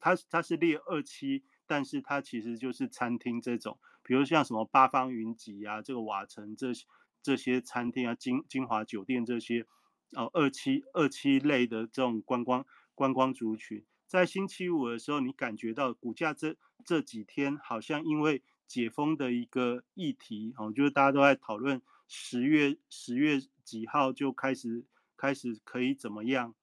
[0.00, 6.84] 它它是列二期，但是它其实就是餐厅这种，比如像什么八方云集啊，这个瓦城这些。
[7.20, 9.66] 这些餐厅啊，金金华酒店这些，
[10.12, 24.84] 哦，二期二期类的这种观光观光族群，在星期五的时候，你感觉到股价这这几天好像因为解封的一个议题，哦，就是大家都在讨论十月十月几号就开始
[25.16, 26.54] 开始可以怎么样，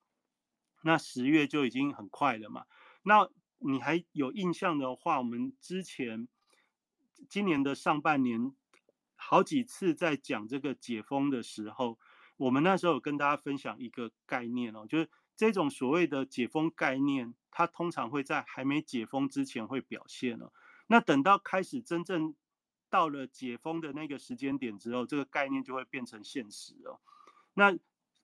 [0.83, 2.65] 那十月就已经很快了嘛。
[3.03, 6.27] 那你还有印象的话，我们之前
[7.27, 8.55] 今年的上半年。
[9.17, 11.97] 好几次在讲这个解封的时候，
[12.35, 20.51] 我们那时候有跟大家分享一个概念哦，就是这种所谓的解封概念，它通常会在还没解封之前会表现哦。
[20.87, 22.35] 那等到开始真正
[22.89, 26.99] 到了解封的那个时间点之后，这个概念就会变成现实哦。
[27.53, 27.77] 那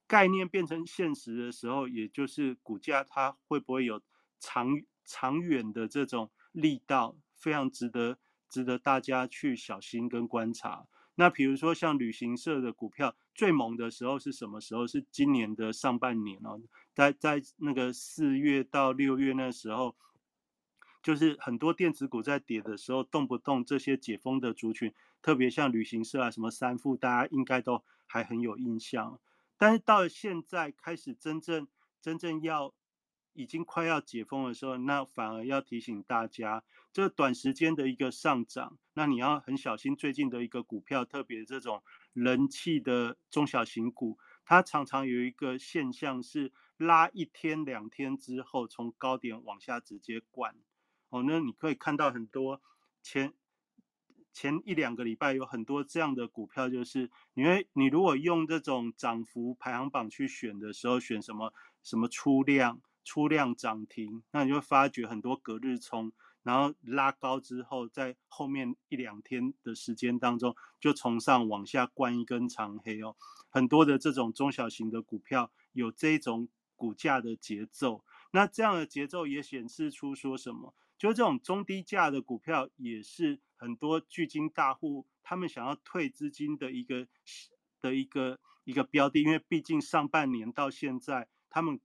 [0.06, 4.02] 概念变成现实的时候，也就是股价它会不会有
[4.38, 8.18] 长长远的这种力道，非常值得。
[8.52, 10.86] 值得大家去小心跟观察。
[11.14, 14.86] 那比如说像旅行社的股票最猛的时候是什么时候？
[14.86, 16.60] 是今年的上半年哦，
[16.92, 19.96] 在在那个四月到六月那时候，
[21.02, 29.18] 就是很多电子股在跌的时候，动不动这些解封的族群，特别像旅行社啊，什么三富，大家应该都还很有印象。
[29.58, 31.66] 但是到了现在开始真正
[32.00, 32.74] 真正要。
[33.34, 39.96] 已经快要解封的时候，那反而要提醒大家，这短时间的一个上涨，那你要很小心。
[39.96, 41.82] 最近的一个股票，特别这种
[42.12, 50.54] 人气的中小型股，它常常有一个现象是拉一天两天之后，从高点往下直接灌。
[51.12, 52.60] 哦，那你可以看到很多
[53.02, 53.32] 前
[54.32, 62.80] 前一两个礼拜有很多这样的股票，就是因为你如果用这种涨幅排行榜去选的时候，选什么什么出量。
[63.04, 66.12] 出量涨停，那你会发觉很多隔日冲，
[66.44, 73.16] 然后拉高之后，在后面一两天的时间当中，就从上往下灌一根长黑哦。
[73.50, 80.72] 很多的这种中小型的股票有这种股价的节奏，那这样的节奏也显示出说什么？
[81.02, 87.08] 就是这种中低价的股票，也是很多巨金大户他们想要退资金的一个
[87.80, 91.80] 的一个一个标的，因为毕竟上半年到现在他们。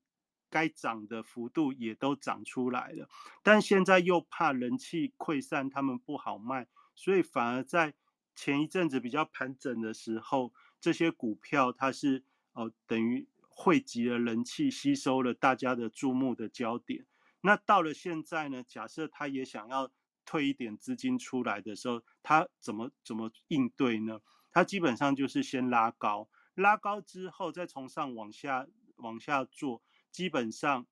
[0.49, 3.09] 该涨的幅度也都涨出来了，
[3.43, 7.93] 但现在又怕人气溃散，他们不好卖，所以反而在
[8.33, 17.05] 前一阵子比较盘整的时候，这些股票它是哦等于汇集了人气，吸收了大家的注目的焦点。
[17.41, 18.63] 那到了现在呢？
[18.63, 19.91] 假设他也想要
[20.25, 24.19] 退一点资金出来的时候，他怎么怎么应对呢？
[24.51, 29.83] 他基本上就是先拉高，拉高之后再从上往下往下做。
[30.11, 30.87] 基本上，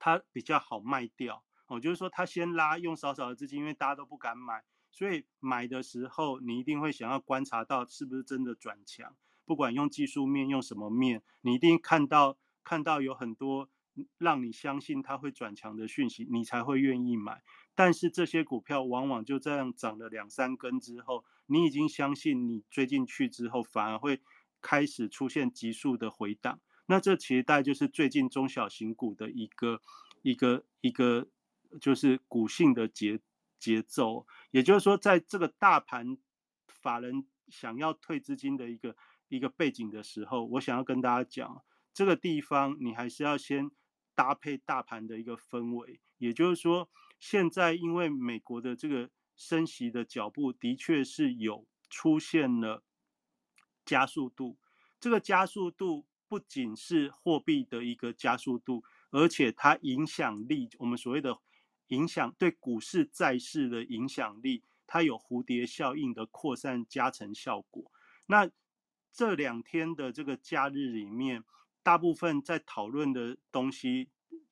[0.00, 9.14] 他比较好卖掉哦，就是说他先拉，用少少的资金，因为大家都不敢买，所以买的时候你一定会想要观察到是不是真的转强，
[9.44, 13.68] 不管用技术面用什么面，你一定看到看到有很多
[14.18, 17.42] 让你相信它会转强的讯息，你才会愿意买。
[17.74, 24.20] 但是这些股票往往就这样涨了两三根之后，你已经相信你追进去之后，反而会
[24.60, 26.60] 开始出现急速的回档。
[26.86, 29.80] 那这其实大概就是最近中小型股的一个
[30.22, 31.28] 一个一个
[31.80, 33.20] 就是股性的节
[33.58, 36.16] 节奏，也就是说，在这个大盘
[36.66, 38.96] 法人想要退资金的一个
[39.28, 43.70] 一个背景的时候，我想要跟大家讲，这个地方你还是要先
[44.18, 46.90] 搭配大盘的一个氛围，也就是说，
[47.20, 52.82] 现在因为美国的这个升息的脚步的确是有出现了
[53.84, 54.58] 加速度，
[54.98, 56.08] 这个加速度。
[56.30, 61.38] 不仅是货币的一个加速度，而且它影响力，我们所谓的
[61.86, 67.90] 影响对股市、债市的影响力，它有蝴蝶效应的扩散加成效果。
[68.26, 68.50] 那
[69.10, 71.44] 这两天的这个假日里面，
[71.88, 74.10] 大部分在讨论的东西，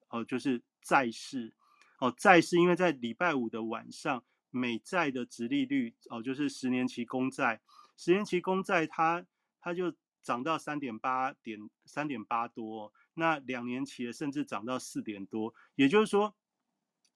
[0.09, 1.53] 哦，就是债市，
[1.99, 7.61] 哦，债市，因为在礼拜五的晚上，美债的值利率，哦，就是十年期公债，
[7.95, 9.27] 十年期公债，它
[9.61, 9.93] 它就。
[10.27, 16.35] 涨到三点八点三点八多，那两年期的甚至涨到四点多，也就是说，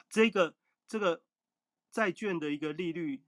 [0.08, 0.54] 这个
[0.86, 1.20] 这个
[1.90, 3.24] 债券的一个利率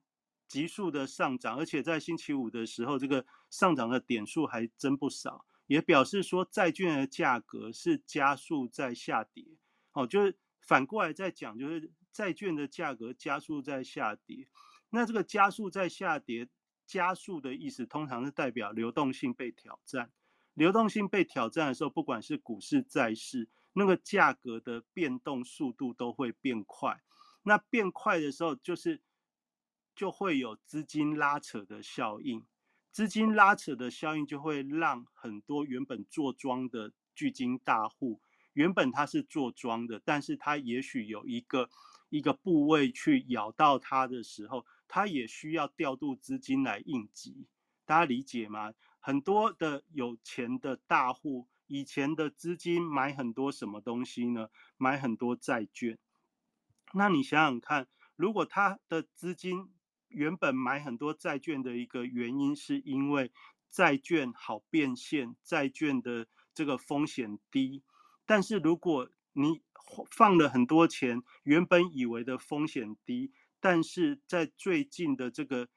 [0.46, 9.56] 急速的上涨，而且在星期五的时候，这个上涨的点数还真不少，也表示说债券的价格是加速在下跌。
[9.92, 14.48] 哦，就是反过来再讲，就是债券的价格加速在下跌，
[14.90, 16.48] 那这个加速在下跌。
[16.84, 20.12] 加速的意思通常是代表流动性被挑战，
[20.52, 27.00] 流动性被挑战的时候，不管是股市、债市，那个价格的变动速度都会变快。
[27.44, 29.00] 那变快的时候，就是
[29.94, 32.44] 就会有资金拉扯的效应，
[32.92, 38.20] 资金拉扯的效应就会让很多原本做庄的巨金大户，
[38.52, 41.68] 原本他是做庄的，但是他也许有一个
[42.10, 44.64] 一个部位去咬到它的时候。
[44.94, 47.46] 他也需要调度资金来应急，
[47.86, 48.74] 大家理解吗？
[49.00, 54.50] 很多的有钱的大户，以前的资金买很多什么东西呢？
[54.76, 55.98] 买很多债券。
[56.92, 59.72] 那你想想看，如果他的资金
[60.12, 63.32] 原本买很多债券的一个原因，是因为
[63.70, 67.82] 债券好变现，债券的这个风险低。
[68.24, 69.62] 但是如果你
[70.10, 73.32] 放了很多钱，原本以为的风险低。
[73.60, 75.68] 但是在最近的这个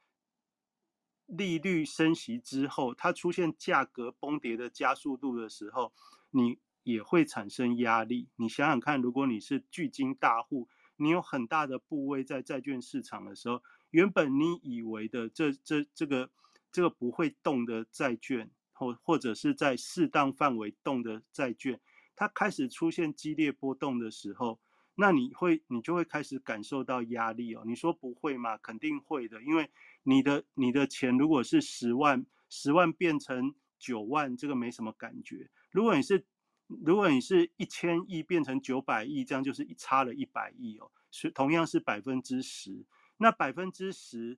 [1.28, 5.94] 利率升息之后，它出现价格崩跌的加速度的时候，
[6.32, 8.30] 你也会产生压力。
[8.38, 10.68] 你想想看，如果你是巨金大户，
[10.98, 13.62] 你有很大的部位在债券市场的时候，
[13.96, 16.30] 原本你以为的这这这个
[16.70, 21.80] 这个不会动的债券，或或者是在适当范围动的债券，
[22.14, 24.60] 它开始出现激烈波动的时候，
[24.96, 27.64] 那你会你就会开始感受到压力哦。
[27.66, 28.58] 你说不会吗？
[28.58, 29.72] 肯定会的，因为
[30.04, 35.50] 你的你的钱如果是十万，十万变成九万，这个没什么感觉。
[35.72, 36.26] 如果你是
[36.68, 42.86] 如果你是一千亿变成九百亿，这样就是差了一百亿哦，是同样是百分之十。
[43.18, 44.38] 那百分之十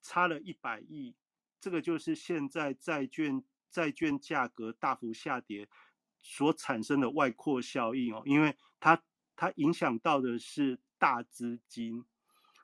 [0.00, 1.14] 差了一百亿，
[1.60, 5.68] 这个就是现在债券债券价格大幅下跌
[6.18, 9.02] 所产生的外扩效应哦，因为它
[9.34, 12.04] 它影响到的是大资金，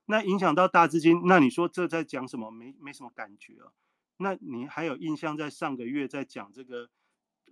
[0.06, 2.50] 那影响到大资金，那你说这在讲什么？
[2.50, 3.72] 没没什么感觉哦。
[4.16, 6.90] 那你还有印象在上个月在讲这个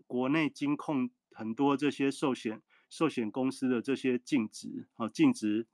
[0.06, 5.66] 国内金控很多这些寿险寿险公司的这些净值啊净值。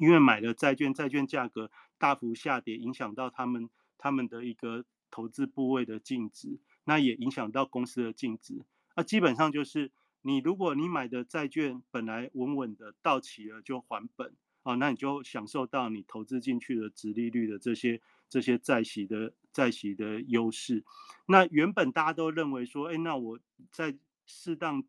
[0.00, 8.64] 因为买了债券，债券价格大幅下跌，影响到他们他们的一个投资部位的净值，那也影响到公司的净值。
[8.96, 9.90] 那基本上就是
[10.22, 20.84] 你如果你买的债券本来稳稳的到期了就还本啊，那你就享受到你投资进去的值利率的这些这些债息的债息的优势。
[21.26, 23.38] 那原本大家都认为说，哎，那我
[23.70, 23.96] 在
[24.26, 24.84] 适当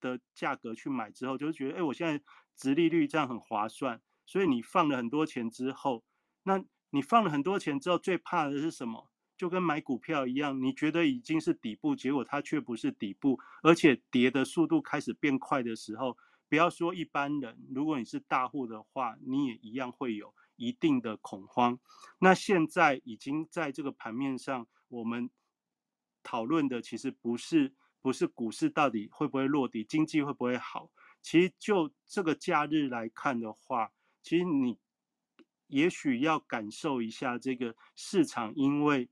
[0.00, 2.22] 的价格去买之后，就觉得，哎，我现在
[2.54, 4.00] 值利率这样很划算。
[4.26, 6.04] 所以你放了很多钱之后，
[6.42, 9.10] 那你放了很多钱之后，最怕的是什么？
[9.36, 16.16] 就跟买股票一样，你觉得已经是底部，结果它却不是底部，而且跌的速度开始变快的时候，
[16.48, 21.76] 不要说一般人，如果你是大户的话，你也一样会有一定的恐慌。
[22.20, 25.28] 那现在已经在这个盘面上，我们
[26.22, 30.88] 讨论的其实不是不是股市到底会不会落地，经济会不会好，
[31.20, 33.90] 其实就这个假日来看的话。
[34.24, 34.78] 其实你
[35.66, 39.10] 也许要感受一下这个市场，因为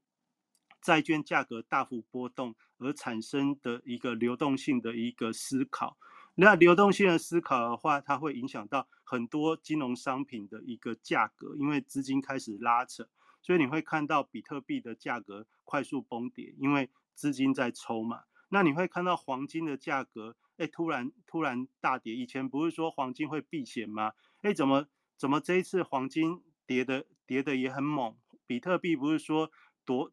[0.81, 5.99] 债券价格大幅波动而产生的一个流动性的一个思考。
[6.35, 13.07] 那流动性的思考的话，它会影响到很多金融商品的一个价格，因为资金开始拉扯，
[13.43, 18.23] 所以你会看到比特币的价格快速崩跌，因为资金在抽嘛。
[18.49, 22.15] 那你会看到黄金的价格，哎，突然突然大跌。
[22.15, 24.13] 以前不是说黄金会避险吗？
[24.41, 24.87] 哎，怎么？
[25.23, 28.17] 怎么这一次黄金跌的跌的也很猛？
[28.45, 29.53] 比特币不是说
[29.85, 30.13] 多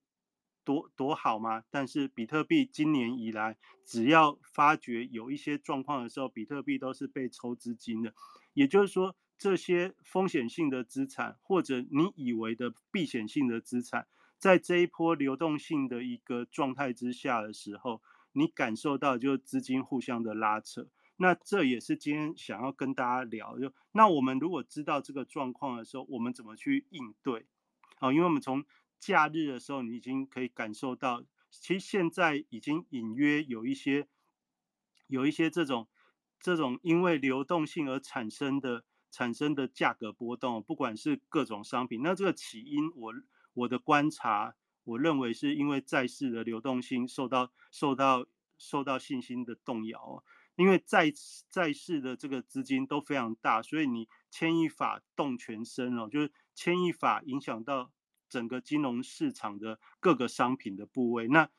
[0.64, 1.64] 多多好吗？
[1.72, 8.14] 但是比特币今年以来，只要发觉有一些状况的时候，比特币都是被抽资金的。
[8.54, 14.06] 也就是说，这些风险性的资产，或者你以为的避险性的资产，
[14.38, 18.04] 在这一波流动性的一个状态之下的时候，
[18.34, 20.88] 你感受到就是资金互相的拉扯。
[21.22, 27.46] 那这也是今天想要跟大家聊，就那我们如果知道这个状况的时候，我们怎么去应对？
[28.00, 28.64] 啊，因为我们从
[28.98, 34.08] 假日的时候，你已经可以感受到，其实现在已经隐约有一些
[35.08, 35.90] 有一些这种
[36.40, 43.14] 这种因为流动性而产生的产生的价格波动，不管是各种商品，那这个起因，我
[43.54, 44.56] 我的观察，
[44.86, 48.26] 我认为是因为债市的流动性受到受到
[48.58, 50.24] 受到信心的动摇。
[50.60, 51.10] 因为在
[51.48, 57.94] 在市的这个资金都非常大，所以你牵一发动全身哦，就是牵一发影响到
[58.28, 61.30] 整个金融市场的各个商品的部位。
[61.30, 61.50] 那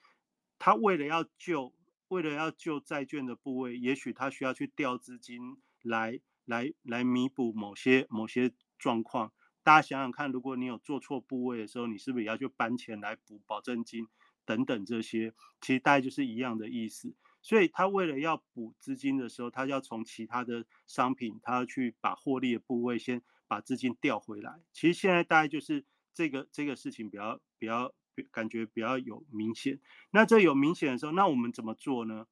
[0.59, 1.72] 他为了要救，
[2.09, 5.40] 为了要救债券的部位，也许他需要去调资金
[5.80, 9.32] 来来来弥补某些某些状况。
[9.62, 14.07] 大家想想看，如果你有做错部位的时候，你是不是也要去搬钱来补保证金
[14.44, 15.32] 等等这些？
[15.62, 17.14] 其实大概就是一样的意思。
[17.43, 24.61] 所以他为了要补资金的时候，他要从其他的商品，他要去把获利的部位先把资金调回来。
[24.72, 27.95] 其实现在大概就是这个这个事情比较比较
[28.30, 29.80] 感觉比较有明显。
[30.11, 32.26] 那这有明显的时候，那我们怎么做呢？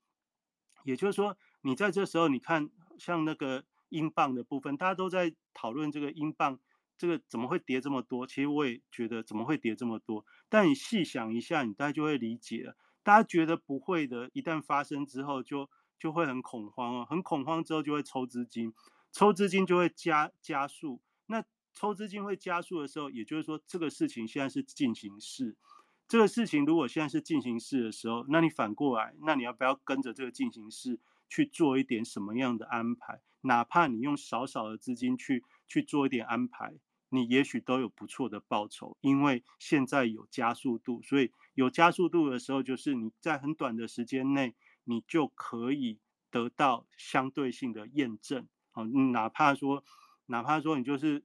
[0.84, 6.60] 也就是说，你在这时候，你看像那个英镑的部分，大家都在讨论这个英镑
[6.96, 8.26] 这个怎么会跌这么多？
[8.26, 10.24] 其实我也觉得怎么会跌这么多？
[10.48, 12.76] 但你细想一下，你大概就会理解了。
[13.08, 18.74] 大家觉得不会的，一旦发生之后，就就会很恐慌哦，很恐慌之后就会抽资金，
[19.10, 21.00] 抽资金就会加加速。
[21.24, 21.42] 那
[21.72, 25.56] 抽资金会加速的时候，也就是说这个事情现在是进行式。
[26.06, 31.00] 这个事情如果现在是进行式的时候，那你反过来，那你要不要跟着这个进行式
[31.30, 33.22] 去做一点什么样的安排？
[33.40, 36.74] 哪怕你用少少的资金去去做一点安排。
[37.10, 44.54] 你也许都有不错的报酬，因为现在有加速度，所以有加速度的时候，就是你在很短的时间内，
[44.84, 45.98] 你就可以
[46.30, 48.46] 得到相对性的验证。
[48.70, 49.84] 好，哪怕说，
[50.26, 51.24] 哪怕说你就是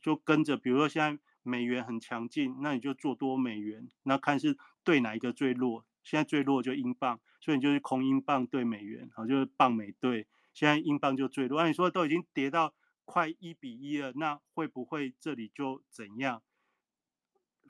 [0.00, 5.86] 就跟着，比如说现在美元很强劲，那你就做多美元，那看是对哪一个最弱。
[6.02, 10.26] 现在最弱就英镑，所以你就是空英镑对美元，好，就是镑美对。
[10.52, 12.74] 现在英镑就最弱，按你说都已经跌到
[13.10, 16.40] 快一比一了，那会不会这里就怎样？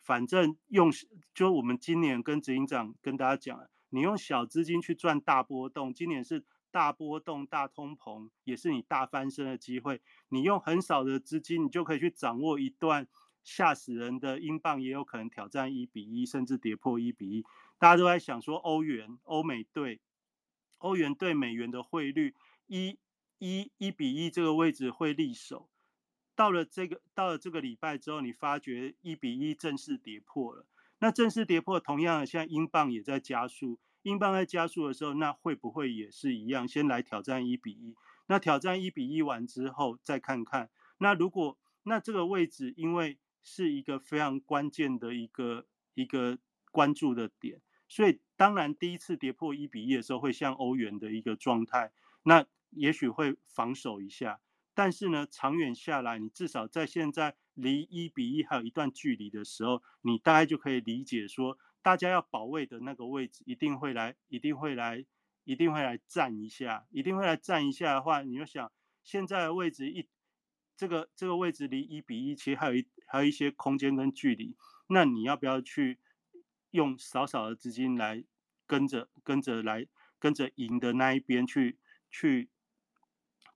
[0.02, 0.90] 反正用
[1.32, 10.02] 就我们今年跟执行长跟大家讲，你用小资金去赚大波动，今年是大波动、大通膨，也是你大翻身的机会。
[10.28, 13.08] 你用很少的资金，你就可以去掌握一段
[13.42, 17.44] 吓死人的英镑，也有可能挑战一比一，甚至跌破一比一。
[17.78, 20.00] 大家都在想说，欧元、欧美对
[20.78, 22.34] 欧元对美元的汇率
[22.66, 22.98] 一
[23.40, 25.68] 一一比一这个位置会立守。
[26.36, 30.64] 到了这个到了这个礼拜之后，你发觉一比一正式跌破了。
[31.00, 33.80] 那正式跌破，同样的，现在英镑也在加速。
[34.02, 36.68] 英镑在加速的时候，那会不会也是一样？
[36.68, 37.96] 先来挑战一比一。
[38.26, 40.70] 那挑战一比一完之后，再看看。
[40.98, 46.38] 那如果那这个位置，因为是一个非常关键的一个一个
[46.70, 54.40] 关注的点，所以当然第一次跌破一比一的时候，会像欧元的一个状态，那也许会防守一下。
[54.72, 65.04] 但是呢，长远下来，你至少在现在离一比一还有一段距离的时候，你大概就可以理解说，大家要保卫的那个位置一定会来，一定会来，
[65.44, 70.08] 一定会来站一下，一定会来站一下的话，你就想现在的位置一
[70.76, 74.56] 这个这个位置离一比一其实还有一还有一些空间跟距离，
[74.86, 75.98] 那你要不要去
[76.70, 78.24] 用少少的资金来
[78.66, 79.86] 跟着跟着来
[80.18, 82.48] 跟着赢的那一边去去？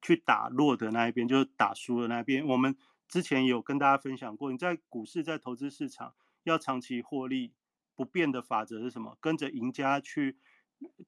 [0.05, 2.46] 去打弱的那一边，就是打输的那一边。
[2.46, 2.76] 我们
[3.09, 7.55] 之前有跟大家分享过，你在股市、在投资市场要长期获利，
[7.96, 9.16] 不变的法则是什么？
[9.18, 10.36] 跟着赢家去，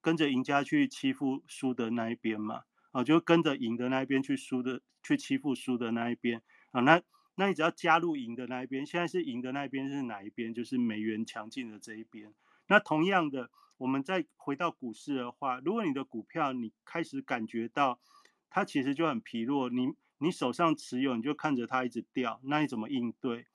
[0.01, 2.63] 跟着赢家去欺负输的那一边嘛。
[2.93, 6.41] 啊，就跟着赢的那一边去输的，去欺负输的那一边。
[6.71, 7.03] 啊，那
[7.35, 10.55] 那你只要加入赢的那一边，现在是赢的那一边是哪一边？
[10.55, 12.33] 就是美元强劲的这一边。
[12.69, 18.01] 那同样的，我们再回到股市的话，如果你的股票你开始感觉到，
[18.57, 23.49] 它其实就很疲弱，你你手上持有，你就看着它一直掉，那你怎么应对？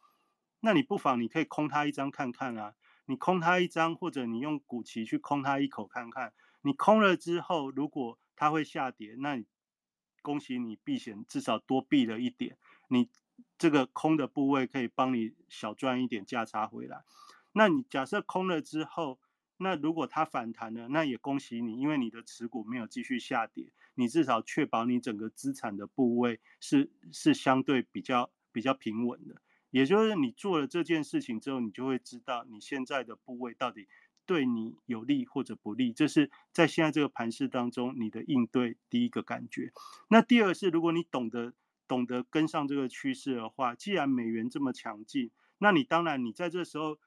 [0.60, 2.76] 那你不妨你可以空它一张看看啊，
[3.08, 6.34] 你空它一张，或者你用股旗去空它一口看看。
[6.62, 9.48] 你空了之后，如果它会下跌，那你
[10.22, 13.10] 恭喜你避险，至少多避了一点，你
[13.58, 17.04] 这个空的部位可以帮你小赚一点价差回来。
[17.54, 19.20] 那你假设空了之后，
[19.64, 29.36] 那如果它反弹了，那也恭喜你，因为你的持股没有继续下跌，你至少确保你整个资产的部位是是相对比较比较平稳的。
[29.70, 33.88] 也就是你做了这件事情之后，你就会知道你现在的部位到底
[34.26, 35.94] 对你有利或者不利。
[35.94, 39.72] 这是在现在这个盘势当中你的应对第一个感觉。
[40.10, 41.54] 那第二是，如果你懂得
[41.88, 46.98] 懂得跟上这个趋势的话，既然美元这么强劲，那你当然你在这时候。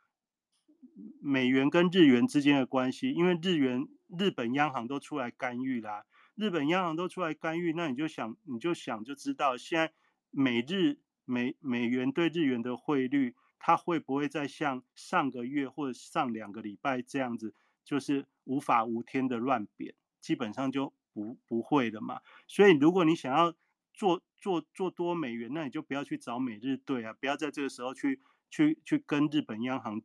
[1.21, 3.87] 美元跟日元之间的关系，因为日元
[4.19, 6.05] 日本央行都出来干预啦，
[6.35, 9.93] 日本央行都出来干预，那你就想你就想就知道，现在
[10.31, 17.55] 美日美美元对日元的汇率，它会不会再像上个月或者上两个礼拜这样子，
[17.85, 22.21] 就是无法无天的乱贬，基本上就不不会的嘛。
[22.47, 23.55] 所以如果你想要
[23.93, 28.21] 做做做多美元，那你就不要去找美日兑啊，不要在这个时候去
[28.51, 30.03] 去去跟日本央行。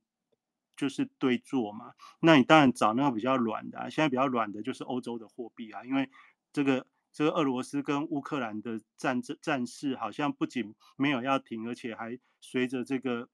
[0.79, 6.09] 就是对坐嘛，那你当然找那个比较软的啊，现在比较软的就是欧洲的货币啊，因为
[6.53, 13.27] 这个这个俄罗斯跟乌克兰的战争战事好像不仅没有要停，而且还随着这个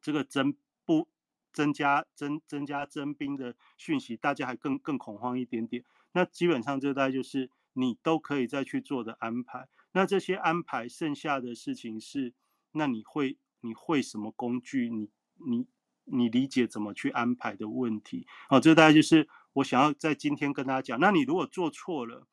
[0.00, 0.56] 这个增
[0.86, 1.06] 不
[1.52, 5.84] 增加增增加征兵的讯息，大家还更更恐慌一点点。
[6.12, 9.68] 那基本上这大概就是你都可以再去做的安排。
[9.92, 12.32] 那这些安排剩下的事情是，
[12.70, 14.88] 那你会你会什么工具？
[14.88, 15.66] 你你。
[16.04, 20.98] 你理解怎么去安排的问题，好，这大概就是我想要在今天跟大家讲。
[20.98, 22.26] 那你如果做错了，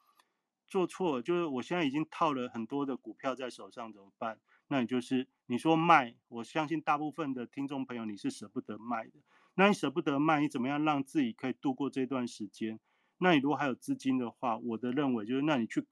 [0.68, 4.40] 做错了就是我现在已经套了很多的股票在手上怎么办？
[4.68, 9.14] 那你就是你说卖，我相信大部分的听众朋友你是舍不得卖的。
[9.56, 12.80] 那你舍不得卖，你怎么样让自己可以度过这段时间？
[13.20, 15.86] 那你如果还有资金的话，我的认为就是，那你去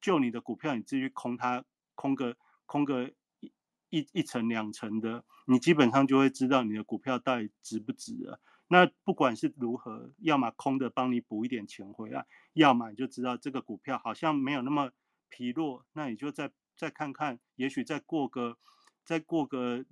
[0.00, 1.64] 救你的股票，你自己去空它，
[1.94, 3.10] 空个空个
[3.40, 3.52] 一。
[3.92, 8.38] 一一层两层的，你基本上就会知道你的股票到底值不值了。
[8.68, 14.92] 那不管是如何，要么空的帮你补一点钱回来，要么你就知道这个股票好像没有那么
[15.28, 18.58] 疲弱，那你就再再看看，也许再过个
[19.04, 19.84] 再过个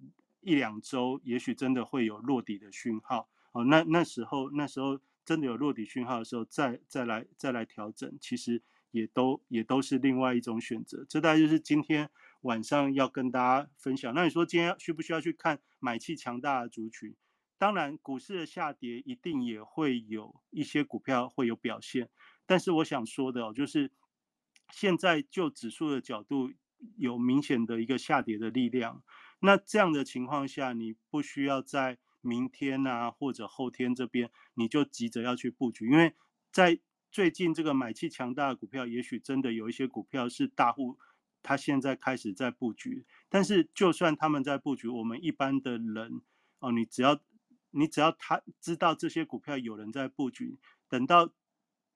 [0.42, 3.28] 一两周，也许真的会有落底的讯号。
[3.50, 11.04] 哦，那那时候那时候真的有落底讯号的时候，再再来再来调整，其实也都也都是另外一种选择。
[11.08, 12.08] 这大概就是今天。
[12.42, 14.12] 晚上要跟大家分享。
[14.14, 17.14] 那你说今天需不需要去看买气强大的族群？
[17.58, 22.08] 当然，股市的下跌一定也会有一些股票会有表现，
[22.46, 23.90] 但是我想说的哦，就是
[24.70, 26.52] 现在就指数的角度
[26.96, 29.02] 有明显的一个下跌的力量。
[29.40, 36.14] 那这样的情况下，你不需要在明天啊或者后天这边你就急着要去布局，因为
[36.52, 36.78] 在
[37.10, 40.96] 最近这个买气强大的股票，也许真的有一些股票是大户
[41.42, 46.20] 他现在开始在布局，但是就算他们在布局，我们一般的人
[46.60, 47.20] 哦，你只要。
[47.70, 50.58] 你只要他知道这些股票有人在布局，
[50.88, 51.30] 等到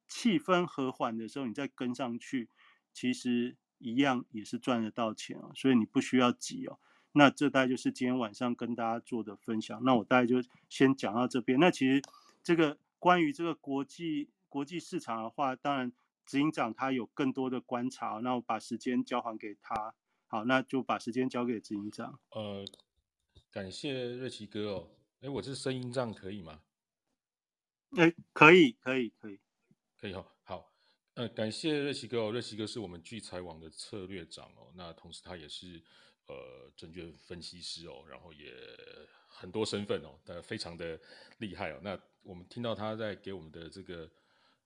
[0.07, 2.51] 气氛和缓的时候，你再跟上去，
[2.93, 5.51] 其实一样也是赚得到钱哦。
[5.55, 6.79] 所以你不需要急哦。
[7.13, 9.83] 那这大概就是今天晚上跟大家做的分享。
[9.83, 11.59] 那我大概就先讲到这边。
[11.59, 12.03] 那其实
[12.43, 15.91] 这个关于这个国际国际市场的话，当然
[16.25, 18.19] 执行长他有更多的观察。
[18.19, 19.95] 那我把时间交还给他。
[20.27, 22.19] 好，那就把时间交给执行长。
[22.31, 22.65] 呃，
[23.51, 24.91] 感谢瑞奇哥哦。
[25.21, 26.63] 哎，我这声音这样可以吗？
[27.97, 29.39] 哎，可以，可以，可以，
[29.99, 30.27] 可以哈。
[30.43, 30.73] 好，
[31.13, 32.33] 呃，感谢瑞奇哥哦。
[32.33, 35.83] 瑞奇哥是我们聚财网的策略长哦，那同时他也是
[36.29, 38.55] 呃证券分析师哦，然后也
[39.29, 40.99] 很多身份哦，但非常的
[41.39, 41.81] 厉害哦。
[41.83, 44.11] 那我们听到他在给我们的这个。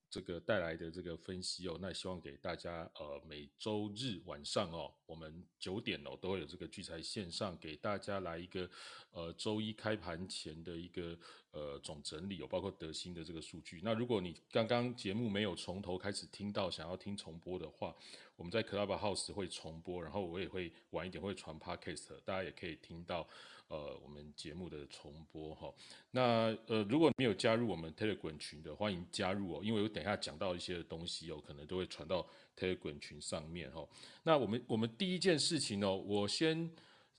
[0.09, 8.70] 这个带来的这个分析哦，那希望给大家呃每周日晚上哦，我们九点哦都会有这个聚财线上给大家来一个
[9.11, 11.18] 呃周一开盘前的一个
[11.50, 13.80] 呃总整理，有包括德兴的这个数据。
[13.82, 17.94] 那如果你刚刚节目没有从头开始听到，想要听重播的话，
[18.36, 23.28] 我们在 Clubhouse 会重播，然后我也会晚一点会传 Podcast，大家也可以听到。
[23.69, 25.75] 呃，我们节目的重播哈，
[26.12, 32.25] 那呃，如果没有加入我们 Telegram 群的，欢迎加入哦，因为我等一下讲到一些东西哦，可能都会传到
[32.57, 33.85] Telegram 群上面哈。
[34.23, 36.71] 那我们我们第一件事情哦，我先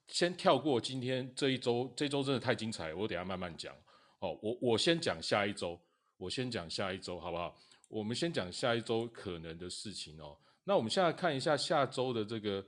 [0.07, 3.75] 先跳过今天这一周，这周真的太精彩，我等下慢慢讲
[4.19, 4.39] 哦。
[4.41, 5.77] 我我先讲下一周，
[6.15, 7.53] 我先讲下一周好不好？
[7.89, 10.37] 我们先讲下一周可能的事情哦。
[10.63, 12.65] 那我们现在看一下下周的这个。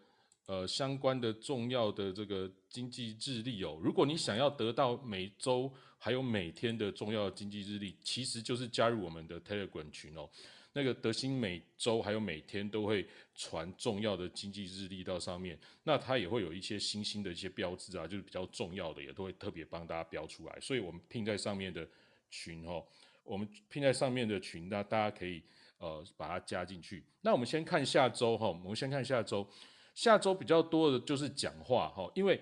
[0.50, 10.28] 呃，相关的重要的这个经济日历哦，如果你想要得到每周还有每天的重要经济日历，其实就是加入我们的 Telegram 群哦。
[10.74, 20.58] 那个德兴每周还有每天都会传重要的经济日历到上面，那它也会有一些新兴的一些标志啊，就是比较重要的，也都会特别帮大家标出来。
[20.60, 21.88] 所以我们拼在上面的
[22.32, 22.84] 群哦，
[23.24, 25.44] 我们拼在上面的群，那大家可以
[25.78, 27.04] 呃把它加进去。
[27.22, 29.48] 那我们先看下周哈，我们先看下周。
[29.96, 32.42] 下周比较多的就是讲话哈，因为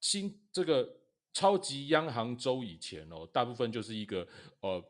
[0.00, 0.88] 新这个
[1.32, 4.26] 超级央行周以前哦，大部分就是一个
[4.60, 4.82] 呃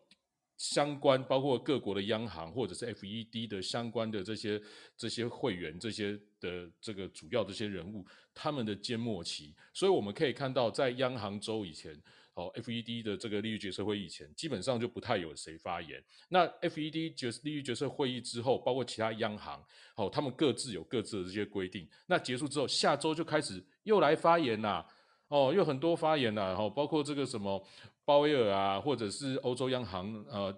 [0.56, 4.60] 相关包括各国的央行或者是 FED 的相关的这些
[4.96, 12.00] 这些会员这些的这个主要这些人物他们的缄默期，所以我们可以看到在央行周以前。
[12.36, 16.02] 哦，FED 的这个利率决策会议前，基本上就不太有谁发言。
[16.28, 19.64] 那 FED 决利率决策会议之后，包括其他央行，
[19.94, 21.88] 哦，他们各自有各自的这些规定。
[22.06, 24.86] 那结束之后，下周就开始又来发言啦，
[25.28, 27.66] 哦，又很多发言啦，哦，包括这个什么
[28.04, 30.54] 鲍威尔啊，或者是欧洲央行呃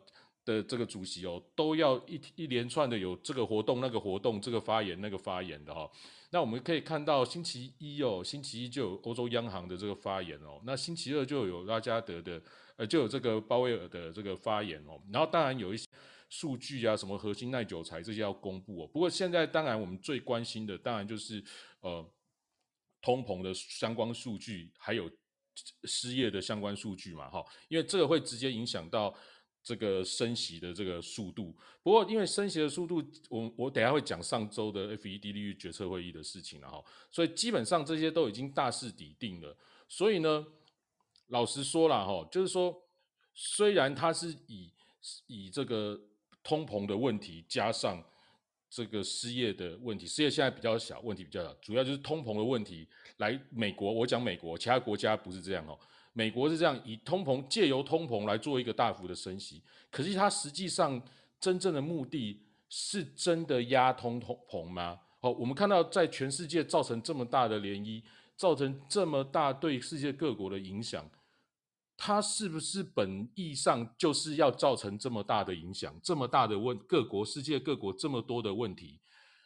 [0.48, 5.90] 的这个主席哦，都要一一连串的有这个活动、那个活动、这个发言、那个发言的哈。
[6.30, 10.58] 那我们可以看到，星期一哦，星期一就有欧洲央行的这个发言哦。
[10.64, 12.40] 那星期二就有拉加德的，
[12.76, 14.98] 呃，就有这个鲍威尔的这个发言哦。
[15.12, 15.86] 然后当然有一些
[16.30, 18.86] 数据啊，什么核心耐久材这些要公布哦。
[18.86, 21.44] 不过现在当然我们最关心的，当然就是
[21.80, 22.10] 呃
[23.02, 25.10] 通膨的相关数据，还有
[25.84, 29.14] 失业的相关数据嘛，哈，因为这个会直接影响到。
[29.62, 39.54] 这个升息的这个速度，不过因为升息的速度，我我等下会讲上周的 FED 利率决策会议的事情了哈，所以基本上这些都已经大势底定了。
[39.86, 40.46] 所以呢，
[41.26, 42.82] 老实说了哈，就是说，
[43.34, 44.72] 虽然它是以
[45.26, 46.00] 以这个
[46.42, 48.02] 通膨的问题加上
[48.70, 52.88] 这个失业的问题，失业现在比较小，问题比较小，主要就是通膨的问题
[53.18, 55.78] 来美国，我讲美国，其他国家不是这样哦。
[56.18, 61.00] 美国是这样以通膨借由通膨来做一个大幅的升息，可是它实际上
[61.38, 64.98] 真正的目的是真的压通通膨吗？
[65.20, 68.02] 好，我们看到在全世界造成这么大的涟漪，
[68.34, 71.08] 造成这么大对世界各国的影响，
[71.96, 78.98] 它是不是本意上就是要造成这么大的影响，这么大的问各国世界各国这么多的问题？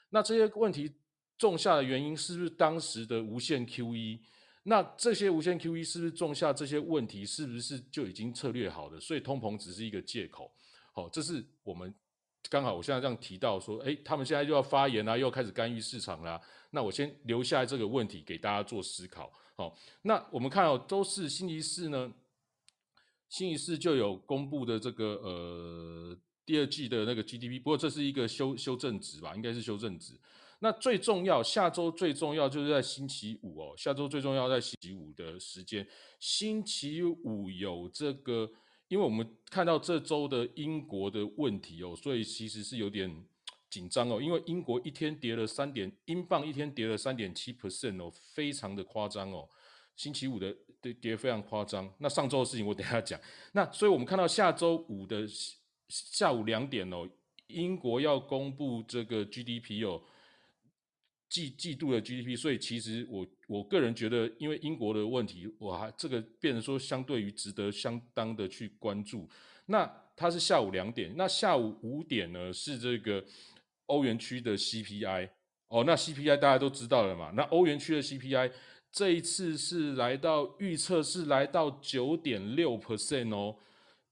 [0.08, 0.90] 那这些问题
[1.36, 4.20] 种下的原因是不是当时的无限 QE？
[4.64, 7.26] 那这些无限 QE 是不是种下这些问题？
[7.26, 9.00] 是不是就已经策略好的？
[9.00, 10.52] 所以通膨只是一个借口。
[10.92, 11.92] 好，这是我们
[12.48, 16.40] 刚好我现在这样提到说，哎，他们现在又要发言啦，又要开始干预市场啦。
[16.70, 19.32] 那我先留下这个问题给大家做思考。
[19.56, 22.12] 好，那我们看到周四星期四呢，
[23.28, 30.14] 星期四就有公布的这个呃第二季的那个 GDP，不过这是一个修修正值吧，应该是修正值。
[30.62, 35.84] 那最重要，下周最重要就是在星期五哦，下周最重要在星期五的时间，
[36.20, 38.48] 星期五有这个。
[38.88, 43.10] 因为我们看到这周的英国的问题哦，所以其实是有点
[43.70, 44.20] 紧张哦。
[44.20, 49.48] 因为英国一天跌了三点，英镑一天跌了三点七 percent 哦，非常的夸张哦。
[49.96, 51.90] 星期五的跌跌非常夸张。
[51.98, 53.18] 那上周的事情我等下讲。
[53.52, 55.26] 那所以我们看到下周五的
[55.88, 57.08] 下午两点哦，
[57.46, 60.02] 英国要公布这个 GDP 哦。
[61.32, 69.26] 季季度的 GDP，所以其实我我个人觉得，因为英国的问题，我还这个变成说相对于值得相当的去关注。
[69.64, 73.24] 那它是下午两点，那下午五点呢是这个
[73.86, 75.30] 欧元区的 CPI
[75.68, 77.32] 哦，那 CPI 大家都知道了嘛？
[77.34, 78.52] 那欧元区的 CPI
[78.90, 83.56] 这一次是来到预测是来到九点六 percent 哦。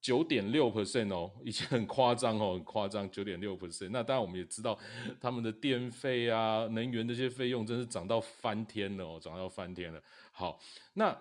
[0.01, 3.91] 九点六 percent 哦，已经很夸张哦，很夸张，九点六 percent。
[3.91, 4.79] 那当然我们也知道，
[5.21, 10.03] 他们的电费啊、能源这些费用真是涨到翻天了哦，涨到翻天了。
[10.33, 10.59] 好，
[10.95, 11.15] 那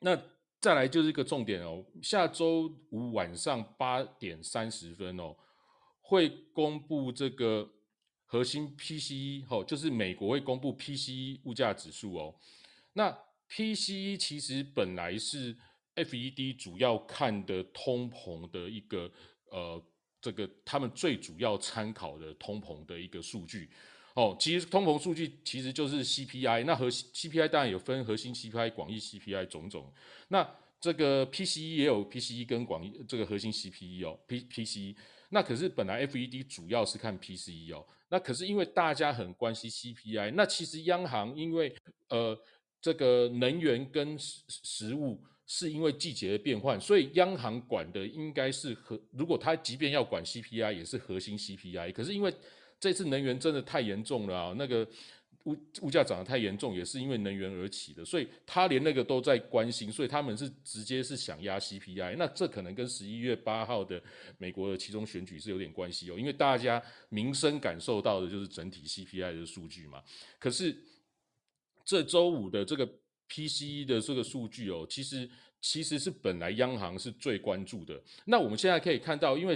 [0.00, 0.18] 那
[0.60, 5.36] 再来就是一个重点哦，下周五晚上八点三十分哦，
[6.00, 7.68] 会公布这个
[8.24, 12.34] 核心 PCE 哦，就是美国会公布 PCE 物价指数哦。
[12.94, 13.14] 那
[13.50, 15.54] PCE 其实本来是。
[16.04, 19.10] FED 主要看的通膨的一个
[19.50, 19.82] 呃，
[20.20, 23.70] 这个他们最主要参考的通膨的一个数据。
[24.14, 29.90] 哦，其实通膨数据其实就是 CPI，那核 CPI 当然有分核心 CPI、广义 CPI 种种，
[30.28, 30.46] 那
[30.80, 34.96] 这个 PCE 也有 PCE 跟广义这个核心 CPE 哦，P PCE，
[35.28, 41.72] 那可是本来 FED 主要是看 PCE 哦，那可是因为大家很关心 CPI，那其实央行因为
[42.08, 42.36] 呃
[42.82, 45.22] 这个能源跟食食物。
[45.52, 48.96] 是因为季节的变换，所以央行管的应该是核。
[49.10, 51.92] 如果它即便要管 CPI，也是核心 CPI。
[51.92, 52.32] 可是因为
[52.78, 54.86] 这次能源真的太严重了啊，那个
[55.46, 62.14] 物物价涨得太严重，也是因为能源而起的，所以他连那个都在关心，所以他们是直接是想压 CPI。
[62.16, 64.00] 那这可能跟十一月八号的
[64.38, 70.00] 美国的其中选举是有点关系哦，因为大家民生感受到的就是整体 CPI 的数据嘛。
[70.38, 70.76] 可是
[71.84, 72.88] 这周五的这个。
[73.30, 78.02] PCE 的这个数据哦，其实其实是本来央行是最关注的。
[78.24, 79.54] 那我们现在可以看到，因为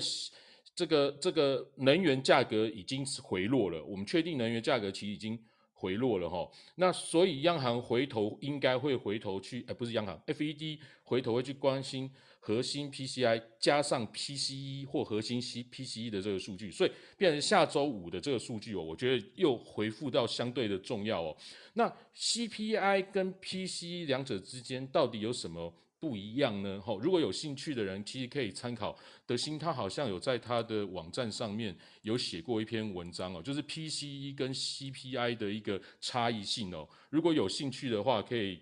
[0.75, 5.39] 这个这个能源价格已经是回落了，我们确定能源价格其实已经
[5.73, 6.49] 回落了哈。
[6.77, 12.11] 那所以央行回头应该会回头去，哎，不是央行，FED 回头会去关心。
[12.47, 21.35] 核心 PCI 加上 PCE 或核心 C PCE 的这个数据，所以变成下周五的这个数据哦，我觉得又回复到相对的重要哦。
[21.73, 26.79] 那 CPI 跟 PCE 两者之间到底有什么不一样呢？
[26.83, 36.87] 吼，如果有兴趣的人，其实可以参考德兴，他好像有在他的网站上面有写过一篇文章哦，就是 PCE 跟 CPI 的一个差异性哦。
[37.09, 38.61] 如果有兴趣的话，可以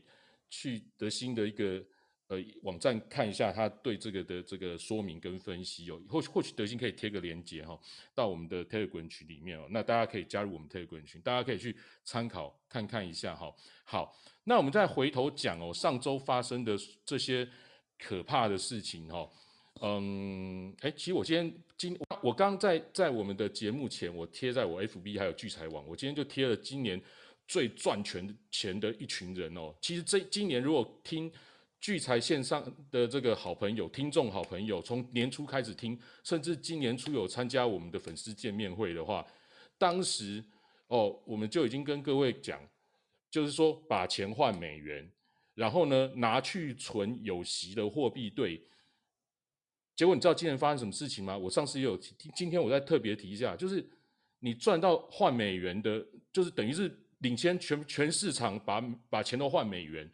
[0.48, 1.84] 去德兴的一个。
[2.32, 7.78] 呃，网站看一下他对这个的这个说明跟分析哦，或或许德兴可以贴个链接哈，
[8.14, 13.54] 到我们的 Telegram 群里面哦，那大家可以加入我们 Telegram 群，大家可以去参考看看一下哈。
[13.84, 16.74] 好，那我们再回头讲哦，上周发生的
[17.04, 17.46] 这些
[17.98, 19.28] 可怕的事情哈，
[19.82, 26.98] 嗯，哎，其实我今天今我刚在在我们的节目前，我贴在我 FB 还有聚财网，我今天就贴了今年
[27.46, 29.74] 最赚钱钱的一群人哦。
[29.82, 31.30] 其实这今年如果听。
[31.82, 39.26] 聚财线上的这个好朋友、听众好朋友，从年初开始听，甚至今年初有参加我们的粉丝见面会的话，
[39.76, 40.42] 当时
[40.86, 42.62] 哦，我们就已经跟各位讲，
[43.28, 45.10] 就是说把钱换美元，
[45.54, 48.62] 然后呢拿去存有息的货币对。
[49.96, 51.36] 结果你知道今年发生什么事情吗？
[51.36, 53.84] 我上次也有提，今天我再特别提一下，就是
[54.38, 56.00] 你赚到换美元的，
[56.32, 58.80] 就是等于是领先全全市场，把
[59.10, 60.08] 把钱都换美元。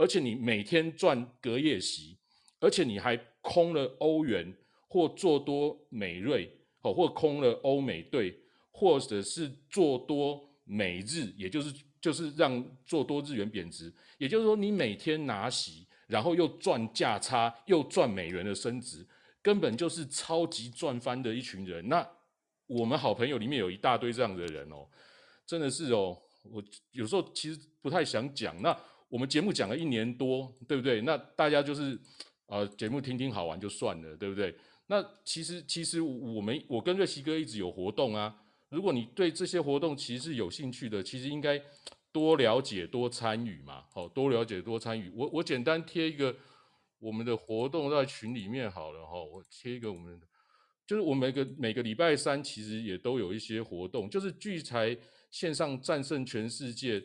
[0.00, 2.16] 而且你每天赚隔夜息，
[2.58, 4.56] 而且你还空了欧元
[4.88, 8.34] 或做多美瑞哦，或空了欧美兑，
[8.70, 11.70] 或者是做多美日，也就是
[12.00, 13.92] 就是让做多日元贬值。
[14.16, 19.06] 也就是说，你每天拿息，然后又赚价差，又赚美元的升值，
[19.42, 21.86] 根本就是超级赚翻的一群人。
[21.90, 22.08] 那
[22.66, 24.88] 我们好朋友里面有一大堆这样的人哦，
[25.44, 28.74] 真的是哦，我有时候其实不太想讲那。
[29.10, 31.02] 我们节目讲了一年多，对不对？
[31.02, 31.98] 那大家就是，
[32.46, 34.54] 呃，节目听听好玩就算了，对不对？
[34.86, 38.34] 那其实其实我们我跟瑞奇哥一直有活动啊。
[38.68, 41.60] 如果你对这些活动其实是有兴趣的，其实应该
[42.12, 43.82] 多了解、多参与嘛。
[43.92, 45.10] 好，多了解、多参与。
[45.12, 46.34] 我我简单贴一个
[47.00, 49.20] 我们的活动在群里面好了哈。
[49.20, 50.20] 我贴一个我们，
[50.86, 54.96] 就是我每个每个礼拜三其实也都有一些活动，就是聚财
[55.32, 57.02] 线上战胜全世界。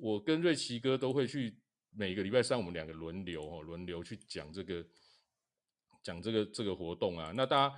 [0.00, 1.56] 我跟瑞奇哥都会去
[1.90, 4.84] 每个礼拜三，我们两个轮流哦，轮流去讲这个
[6.02, 7.32] 讲这个这个活动啊。
[7.34, 7.74] 那大家。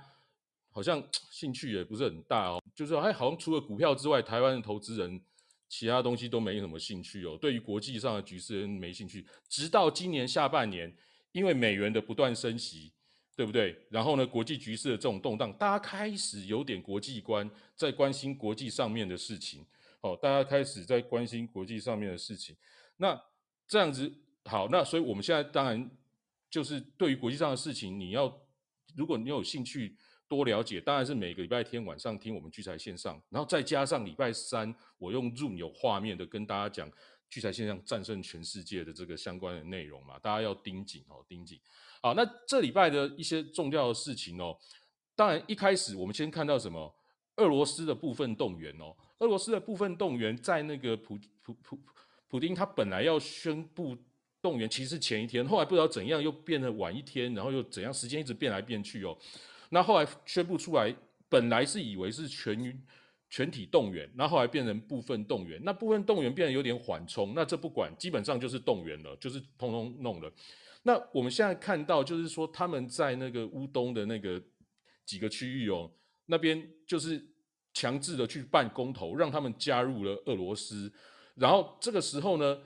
[0.73, 5.21] 好像兴趣也不是很大哦，就是哎，好像除了股票之外，台湾的投资人
[5.67, 7.37] 其他东西都没什么兴趣哦。
[7.41, 10.95] 对于国际上的局势没兴趣，直到今年下半年，
[11.33, 12.93] 因为美元的不断升息，
[13.35, 13.77] 对不对？
[13.89, 19.65] 然后呢，国际局势的这种动荡，大家开始有点国际观，在关心国际上面的事情。
[20.01, 22.55] 哦，大家开始在关心国际上面的事情。
[22.97, 23.19] 那
[23.67, 24.13] 这样子
[24.45, 25.89] 好，那所以我们现在当然
[26.49, 28.41] 就是对于国际上的事情，你要
[28.95, 29.97] 如果你有兴趣。
[30.31, 36.89] 多了解，当然是每个礼拜天晚上听我们聚财线上，然后再加上礼拜三我用 Zoom 有画面的跟大家讲
[37.29, 41.59] 聚财线上战胜全世界的这个相关的内容嘛，大家要盯紧哦，盯紧。
[42.01, 44.57] 好，那这礼拜的一些重要的事情哦，
[45.17, 46.95] 当然一开始我们先看到什么？
[47.35, 51.79] 俄罗斯的部分动员哦，俄罗斯的部分动员在那个普普普
[52.27, 53.95] 普丁他本来要宣布
[54.41, 59.15] 动员，其实前一天，后来不知道怎样又变得晚一天，然后又怎样，时间一直变来变去哦。
[59.69, 60.93] 那后来宣布出来，
[61.29, 62.83] 本来是以为是全
[63.29, 65.61] 全体动员，那后来变成部分动员。
[65.63, 70.31] 那部分动员变得有点缓冲，那这不管，基本上就是动员了，就是通通弄了。
[70.83, 74.41] 那我们现在看到，就是说他们在那个乌东的那个
[75.05, 75.91] 几个区域哦，
[76.25, 77.23] 那边就是
[77.73, 80.91] 强制的去办公投，让他们加入了俄罗斯。
[81.35, 82.59] 然后这个时候呢，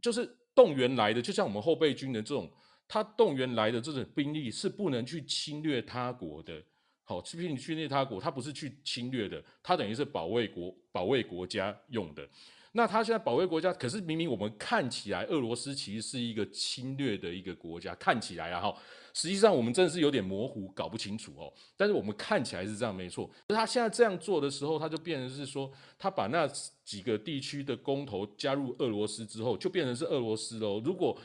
[0.00, 2.50] 就是动员来的，就像我们后备军的这种。
[2.88, 6.62] 他动员来的这种兵力是不能去侵略他国的，
[7.04, 12.28] 好，去侵侵略他国，他不是去侵略的，他等于是保卫国、保卫国家用的。
[12.72, 18.74] 那他现在保卫国家，可是明明我们看起来，俄罗斯其实是一个侵略的一个国家，看起来啊哈，
[19.12, 21.52] 实际上我们真的是有点模糊，搞不清楚哦。
[21.76, 23.30] 但是我们看起来是这样，没错。
[23.48, 26.48] 他现在这样做的时候，他就变成是说，他把那
[26.82, 30.80] 几个地区的公投加入俄罗斯之后，就变成是俄罗斯喽。
[30.82, 31.18] 如果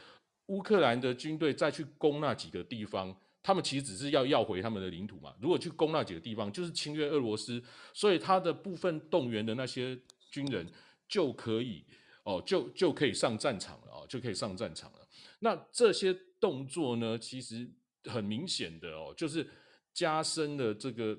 [0.47, 5.33] 乌克兰的军队再去攻那几个地方，他们其实只是要要回他们的领土嘛。
[5.39, 9.97] 如果去攻那几个地方，就是侵略俄罗斯，所以他的部分动员的那些
[10.29, 10.67] 军人
[11.07, 11.85] 就可以
[12.23, 15.07] 哦，就就可以上战场了哦，就可以上战场了。
[15.39, 17.69] 那这些动作呢，其实
[18.05, 19.47] 很明显的哦，就是
[19.93, 21.17] 加深了这个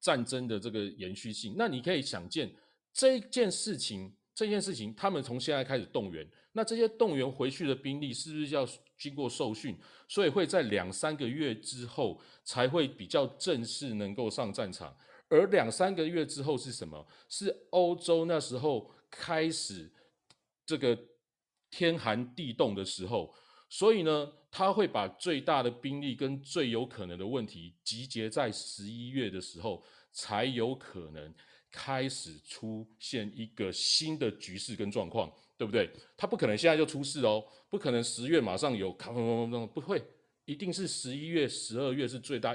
[0.00, 1.54] 战争的这个延续性。
[1.56, 2.54] 那你可以想见
[2.92, 6.26] 这件事情，这件事情，他们从现在开始动员。
[6.52, 9.76] 那这些动员回去的兵力是不是要经过受训？
[10.06, 14.94] 所以会在两三个月之后才会比较正式能够上战场。
[15.32, 17.06] 而两三个月之后是什么？
[17.28, 19.90] 是欧洲那时候开始
[20.66, 20.98] 这个
[21.70, 23.34] 天寒地冻的时候。
[23.70, 31.34] 所以呢，他会把最大的兵力跟最有可能的问题集结在十一月的时候，才有可能
[31.70, 35.32] 开始出现一个新的局势跟状况。
[35.58, 35.88] 对不对？
[36.16, 38.92] 他不可能现在就出事哦，不可能十月马上有，
[39.72, 40.02] 不会，
[40.44, 42.52] 一定是十一月、十二月是最大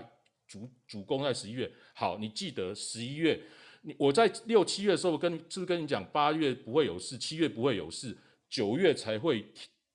[0.47, 1.71] 主主攻在十一月。
[1.93, 3.39] 好，你记得十一月，
[3.81, 8.17] 你我在六七月的时候跟是不是跟你讲，八月不会有事，七月不会有事，
[8.49, 9.45] 九月才会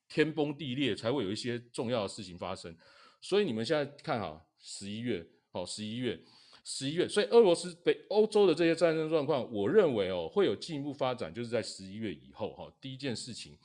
[0.09, 2.77] 天崩地裂，才会有一些重要的事情发生。
[3.21, 6.21] 所以你们现在看哈，十一月，好，十一月。
[6.65, 12.73] 十一月，所以俄罗斯北欧洲的这些战争状况，我认为哦会有进一步发展，就是在十一月以后哈。
[12.81, 13.59] 第一件事情，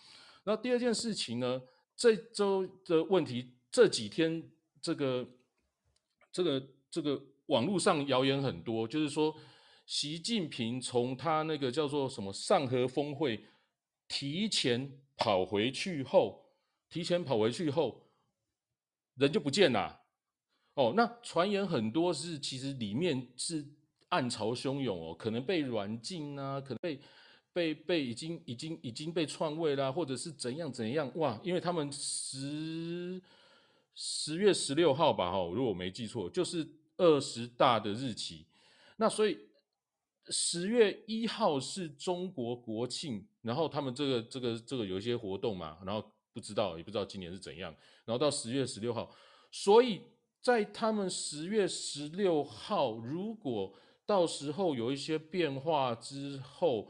[0.45, 1.61] 那第二件事情呢？
[1.95, 4.49] 这周的问题，这几天
[4.81, 5.29] 这个
[6.31, 9.35] 这个这个网络上谣言很多，就是说
[9.85, 13.45] 习近平从他那个叫做什么上合峰会
[14.07, 16.45] 提前跑回去后，
[16.89, 18.09] 提前跑回去后，
[19.15, 20.01] 人就不见了。
[20.75, 23.65] 哦，那传言很多是，其实里面是
[24.09, 26.99] 暗潮汹涌哦，可能被软禁啊，可能被
[27.51, 31.39] 被被已经已经已经被篡位啦，或者是怎样怎样哇？
[31.43, 33.19] 因为他们十
[33.97, 36.65] 十月十六号吧，哈，如果我没记错，就是
[36.95, 38.45] 二十大的日期。
[38.95, 39.37] 那所以
[40.29, 47.75] 十月一号是中国国庆，然后他们这个这个这个有一些活动嘛，然后不知道也不知道今年是怎样，
[48.05, 49.13] 然后到十月十六号，
[49.51, 50.01] 所以。
[50.39, 53.73] 在他们十月十六号，如果
[54.05, 56.89] 到时候有一些变化之后，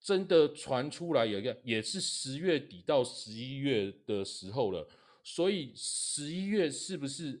[0.00, 4.88] 真的传出来有一个，也是十月底到十一月的时候了。
[5.22, 7.40] 所以十一月是不是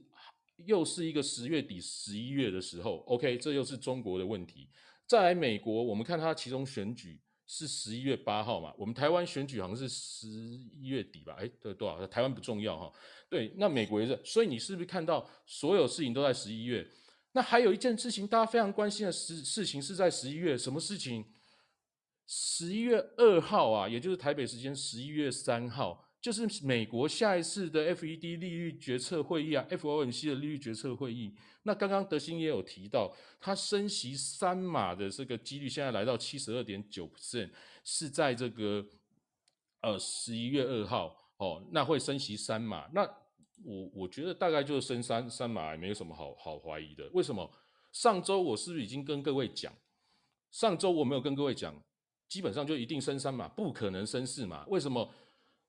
[0.64, 4.68] 又是一个十月底、十一月的时候，OK，这又是中国的问题。
[5.06, 11.36] 再来美国，我们看它其中选举是十一月八号嘛，我们台湾选举好像是十一月底吧？
[11.38, 12.06] 哎，对，多少？
[12.06, 12.92] 台湾不重要哈。
[13.28, 16.86] 对，那美国也是，所以你是不是看到所有事情都在十一月？
[17.32, 21.24] 那还有一件事情，大家非常关心的事事情是在十一月，什么事情？
[22.26, 26.08] 十一月二号啊，也就是台北时间十一月三号。
[26.22, 31.34] 就是美国下一次的 FED 利率决策会议啊，FOMC 的利率决策会议。
[31.64, 37.50] 那刚刚德兴也有提到，它升息三码的这个几率现在来到七十二点九 percent，
[37.82, 38.86] 是在这个
[39.80, 42.88] 呃十一月二号哦，那会升息三码。
[42.94, 43.02] 那
[43.64, 47.10] 我我觉得大概就是升三三码，也没有什么好好怀疑的。
[47.12, 47.50] 为什么？
[47.90, 49.72] 上周我是不是已经跟各位讲？
[50.52, 51.74] 上周我没有跟各位讲，
[52.28, 54.64] 基本上就一定升三码，不可能升四码。
[54.68, 55.12] 为什么？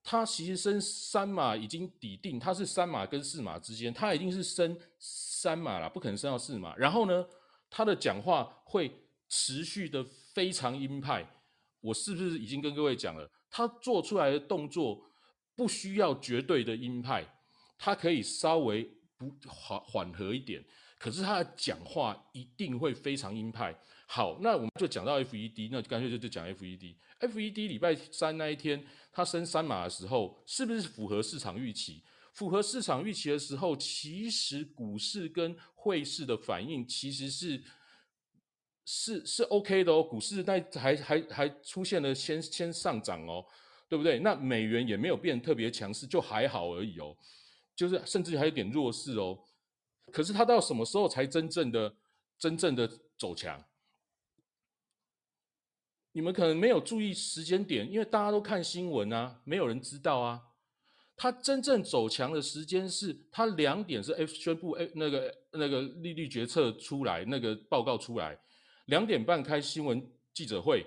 [0.04, 6.76] 他其实升三码已经抵定，他是三码跟四码之间，他一定是升三码了，不可能升到四码。
[6.76, 7.26] 然后呢，
[7.70, 8.92] 他的讲话会
[9.30, 10.04] 持续的
[10.34, 11.26] 非常鹰派。
[11.80, 13.30] 我是不是已经跟各位讲了？
[13.50, 15.02] 他做出来的动作
[15.56, 17.26] 不需要绝对的鹰派，
[17.78, 18.84] 他可以稍微
[19.18, 20.64] 不缓缓和一点，
[20.98, 23.74] 可是他的讲话一定会非常鹰派。
[24.16, 26.94] 好，那我们就讲到 FED，那干脆就就讲 FED。
[27.20, 32.04] FED 礼拜三那一天，它升三码的时候，是不是符合市场预期？
[32.32, 37.60] 符合市场预期的时候，其实股市跟汇市的反应其实是
[38.86, 40.04] 是是 OK 的哦。
[40.04, 43.44] 股市那还还还出现了先先上涨哦，
[43.90, 44.20] 对不对？
[44.20, 47.18] 那美元也没有变特别强势，就还好而已哦。
[47.76, 49.40] 就是甚至还有点弱势哦。
[50.12, 51.92] 可是它到什么时候才真正的
[52.38, 52.88] 真正的
[53.18, 53.60] 走强？
[56.14, 60.42] 你们可能没有注意时间点，因为大家都看新闻啊，没有人知道啊。
[61.16, 68.38] 它真正走强的时间是它两点是 F 宣布 F 那个那个利率决策出来，那个报告出来，
[68.86, 70.86] 两点半开新闻记者会。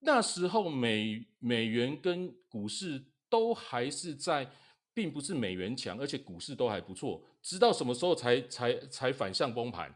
[0.00, 4.50] 那时候美美元跟股市都还是在，
[4.92, 7.22] 并不是美元强，而且股市都还不错。
[7.40, 9.94] 直到什么时候才才才反向崩盘？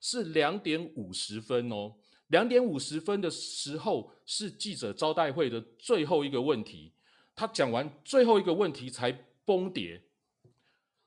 [0.00, 1.94] 是两点五十分哦。
[2.28, 6.92] 两点五十分的时候是记者招待会的最后一个问题，
[7.34, 9.12] 他讲完最后一个问题才
[9.44, 10.02] 崩跌。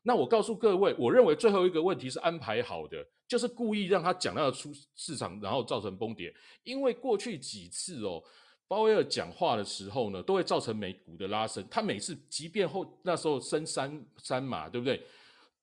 [0.03, 6.33] 那我告诉各位，我认为最后一个问题是安排好的，就是故意让他讲到出市场，然后造成崩跌。
[6.63, 8.23] 因为过去几次哦，
[8.67, 11.67] 鲍威尔讲话的时候呢，都会造成美股的拉升。
[11.69, 15.01] 他每次即便后那时候升三三码，对不对？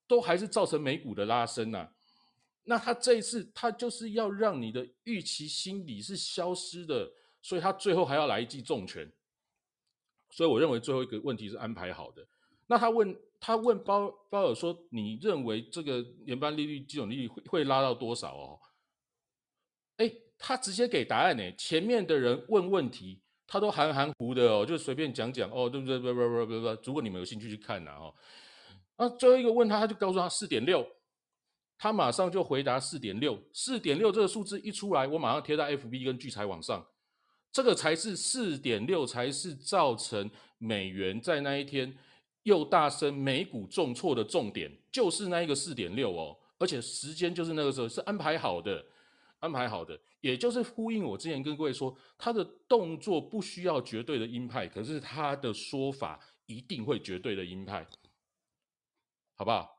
[0.07, 1.89] 都还是造成美股的拉升呐。
[2.67, 7.09] 那他这一次，他就是要让你的预期心理是消失的，
[7.41, 9.09] 所以他最后还要来一记重拳。
[10.31, 12.27] 所以我认为最后一个问题是安排好的。
[12.65, 18.59] 那他问他问鲍鲍尔说：“你认为这个联邦利率基准利率会会拉到多少？”哦，
[19.97, 21.51] 哎，他直接给答案呢。
[21.55, 25.99] 前面的人问问题，他都含含糊的哦，就随便讲讲哦，对不对？
[25.99, 28.15] 不不不不不，如果你们有兴趣去看呐，哦，
[28.97, 30.83] 那最后一个问他，他就告诉他四点六。
[31.77, 36.85] 他马上就回答四点六，四点六这个数字一出来，我马上贴在 FB 跟聚财网上，
[37.51, 41.97] 这个才是四点六，才是造成美元在那一天
[42.43, 48.85] 又大升、美股重挫的重点，就是那一个四点六哦，而且时间就是那个时候是安排好的，
[49.39, 57.85] 安排好的，也就是呼应我之前跟各位说，他的动作不需要绝对的鹰派，可是他的说法一定会绝对的鹰派，
[59.35, 59.74] 好不好？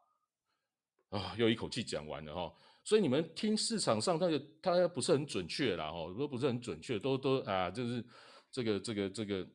[1.10, 2.52] 啊，又一口气讲完了哈，
[2.82, 8.04] 所以你们听市场上那个，它不是很准确啦，哈，都不是很准确，都都啊，就是
[8.50, 9.46] 这个这个这个，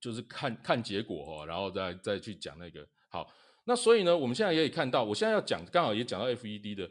[0.00, 3.32] 就是看看结果哈，然后再再去讲那个好。
[3.64, 6.90] 那所以呢，我们现在也可以看到，我现在要讲，刚好也讲到 FED 的，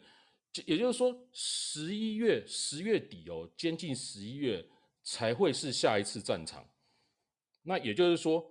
[0.66, 4.66] 也就是说十一月十月底哦，接近十一月
[5.04, 6.66] 才会是下一次战场。
[7.64, 8.50] 那也就是说，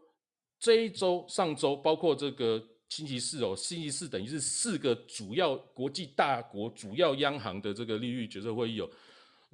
[0.61, 2.63] 这一周、上周，包括这个。
[2.89, 8.89] 星期四哦，星期四等于是四个主要国际大国、主要央行的这个利率决策会议哦，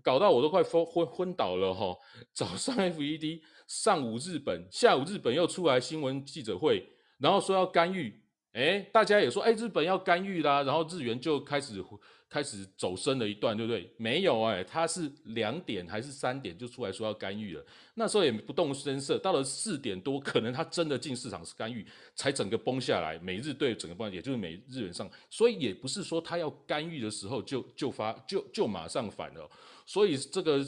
[0.03, 1.97] 搞到我都快昏昏昏倒了哈。
[2.33, 6.87] 早上 FED，上午日本，下午日本又出来新闻记者会，
[7.19, 8.23] 然后说要干预，
[8.55, 11.85] 哎，大家也说哎，日本要干预啦，然后日元就开始。
[12.27, 13.89] 开始走深了一段，对不对？
[13.97, 17.65] 没有哎，他是两点还是三点就出来说要干预了，
[17.95, 19.17] 那时候也不动声色。
[19.19, 21.87] 到了四点多，可能他真的进市场是干预，
[22.17, 23.17] 才整个崩下来。
[23.21, 29.49] 美日对整个崩，也就是美日元上，所以也不是说他要干预的时候就就发就就马上反了。
[29.87, 30.59] 所以这个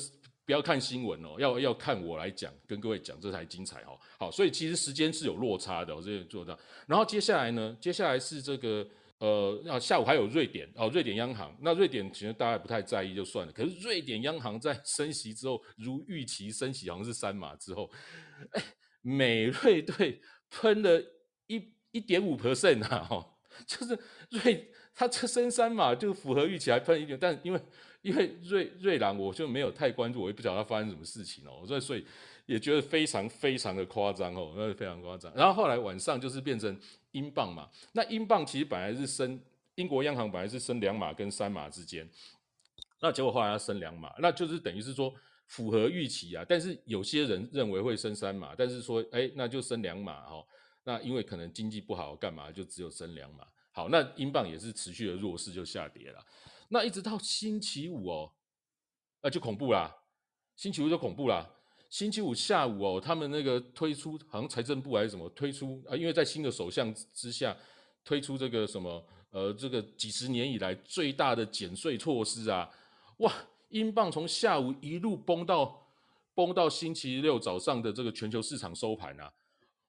[0.47, 3.99] 不要看新闻哦，要要看我来讲，跟各位讲，这才精彩哦。
[4.17, 6.57] 好，所以其实时间是有落差的，我这里做到。
[6.87, 8.87] 然后接下来呢，接下来是这个
[9.19, 11.53] 呃，那下午还有瑞典哦，瑞典央行。
[11.61, 17.91] 那瑞典其实大家不太在意就算了，可是瑞典央行在升息之后，如预期升息好像是三码之后，
[18.53, 18.63] 哎，
[19.03, 21.03] 美瑞对喷了
[21.49, 23.37] 一一点五 percent 啊，哈，
[23.67, 23.99] 就是
[24.31, 27.61] 瑞它这升三码就符合预期，还喷一点，但因为
[28.07, 32.07] 因为瑞瑞郎我就没有太关注，我也不晓得它发生什么事情哦，所以所以
[32.47, 35.33] 也觉得非常非常的夸张哦，那非常夸张。
[35.35, 36.79] 然后后来晚上就是变成。
[37.13, 39.41] 英镑嘛，那英镑其实本来是升，
[39.77, 42.07] 英国央行本来是升两码跟三码之间，
[43.01, 45.11] 那结果后来要升两码，那就是等于是说
[45.47, 46.45] 符合预期啊。
[46.47, 50.45] 但是有些人认为会升三码，但是说哎那就升两码哈，
[50.85, 53.47] 那因为可能经济不好干嘛，就只有升两码。
[53.73, 56.23] 好，那英镑也是持续的弱势就下跌了。
[56.69, 58.33] 那一直到星期五哦，
[59.23, 59.95] 那就恐怖啦，
[60.57, 61.49] 星期五就恐怖啦。
[61.89, 65.97] 星期五下午哦，他们那个推出好像财政部还是什么推出啊？
[65.97, 67.57] 因为在新的首相之下
[68.05, 72.69] 推出这个什么呃，这个几十年以来最大的减税措施啊！
[73.19, 73.33] 哇，
[73.69, 75.87] 英镑从下午一路崩到
[76.35, 79.33] 崩到星期六早上的这个全球市场收盘啊！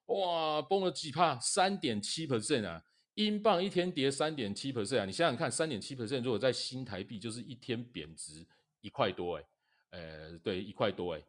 [0.06, 2.82] 哇，崩了几帕，三点七 percent 啊！
[3.18, 5.04] 英镑一天跌三点七 percent 啊！
[5.04, 8.46] 你想想看，三点七 percent 如果在新台币就是一天贬值
[8.80, 9.44] 一块多哎，
[9.90, 11.22] 呃，对，一块多哎。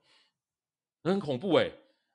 [1.03, 1.67] 很恐怖哎，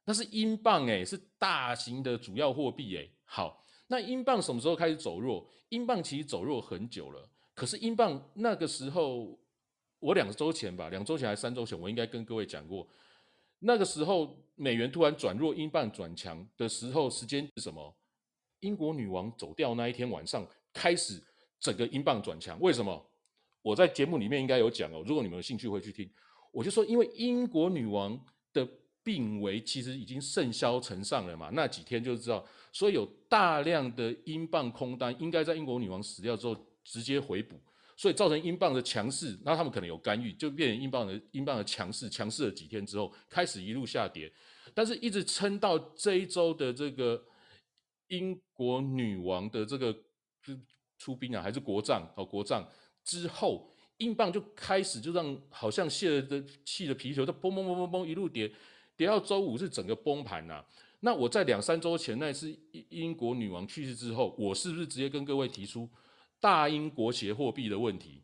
[0.05, 3.11] 那是英镑哎，是大型的主要货币哎。
[3.25, 5.45] 好，那英镑什么时候开始走弱？
[5.71, 9.37] 英镑其实走弱很久了，可是英镑那个时候，
[9.99, 12.89] 我两周前吧，两周前还是三周前，我应该跟各位讲过，
[13.59, 17.93] 那个时候美元突然转弱，英镑转强的时候，时间是什么？
[18.65, 21.23] 英国女王走掉那一天晚上开始，
[21.61, 22.59] 整个英镑转强。
[22.61, 23.05] 为什么？
[23.62, 26.11] 我在节目里面应该有讲哦，如果你们有兴趣会去听，
[26.51, 28.19] 我就说，因为英国女王。
[28.55, 28.65] 的
[29.03, 37.61] 病危其实已经甚嚣尘上了嘛，那几天就知道，所以有大量的英镑空单，应该在英国女王死掉之后直接回补，
[37.97, 44.32] 所以造成英镑的强势，那他们可能有干预，就变成英镑的英镑的强势，强势了几天之后开始一路下跌，
[44.73, 47.20] 但是一直撑到这一周的这个
[48.16, 49.93] 英国女王的这个
[50.43, 50.59] 出
[50.99, 52.69] 出兵啊，还是国葬哦国葬
[53.03, 53.70] 之后。
[53.99, 58.53] 英镑就开始就让好像泄了的气的皮球，它嘣嘣嘣嘣嘣一路跌，
[58.97, 60.65] 跌到周五是整个崩盘呐。
[60.99, 62.53] 那我在两三周前那次
[62.89, 65.89] 英国女王去世之后，我是不是直接跟各位提出
[66.41, 68.24] 大英国协货币的问题，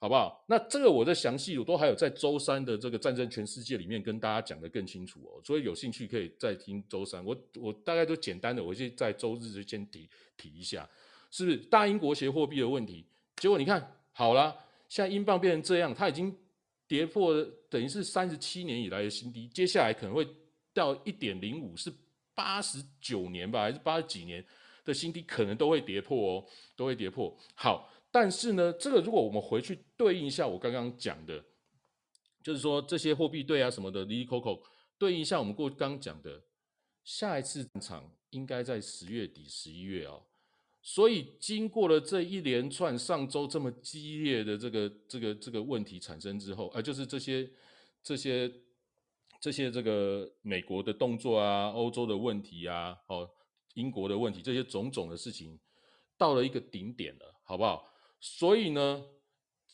[0.00, 0.44] 好不好？
[0.48, 5.40] 那这个我的详细我都还有在周三的这个战争全世界里面跟大家讲的更清楚哦。
[5.44, 10.88] 所以有兴趣可以再听周三，我我大概都简单的，我就在周日就先提提一下，
[11.30, 13.06] 是不是大英国协货币的问题？
[13.36, 14.56] 结果你看好了。
[14.88, 16.36] 现在英镑变成这样，它已经
[16.88, 17.32] 跌破
[17.68, 20.26] 等于是三十七年以来的新低，接下来可能会
[20.74, 21.92] 到一点零五，是
[22.34, 24.44] 八十九年吧，还是八十几年
[24.84, 26.44] 的新低，可能都会跌破哦，
[26.74, 27.32] 都会跌破。
[27.54, 31.44] 好，但是呢，这个如果我们回去对应一下我刚刚讲的，
[32.42, 34.62] 就是说这些货币对啊什么的，离离扣扣
[34.98, 36.42] 对应一下我们过刚讲的，
[37.04, 40.22] 下一次场应该在十月底、十一月哦。
[40.82, 47.46] 所以，经过了这一连串上周这么激烈的这个、这个、这个问题产生之后，呃，就是这些、
[48.02, 48.50] 这些、
[49.38, 53.30] 这些这个美国的动作啊、欧洲的问题啊、哦，
[53.74, 55.60] 英国的问题，这些种种的事情，
[56.16, 57.86] 到了一个顶点了，好不好？
[58.20, 59.02] 所以呢，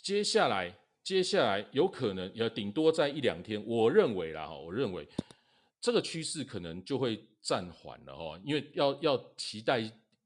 [0.02, 5.06] 接下来、接下来有可能要顶多在一两天，我认为啦，哈，我认为
[5.80, 9.82] 这个趋势可能就会暂缓了，哈，因为要要期待。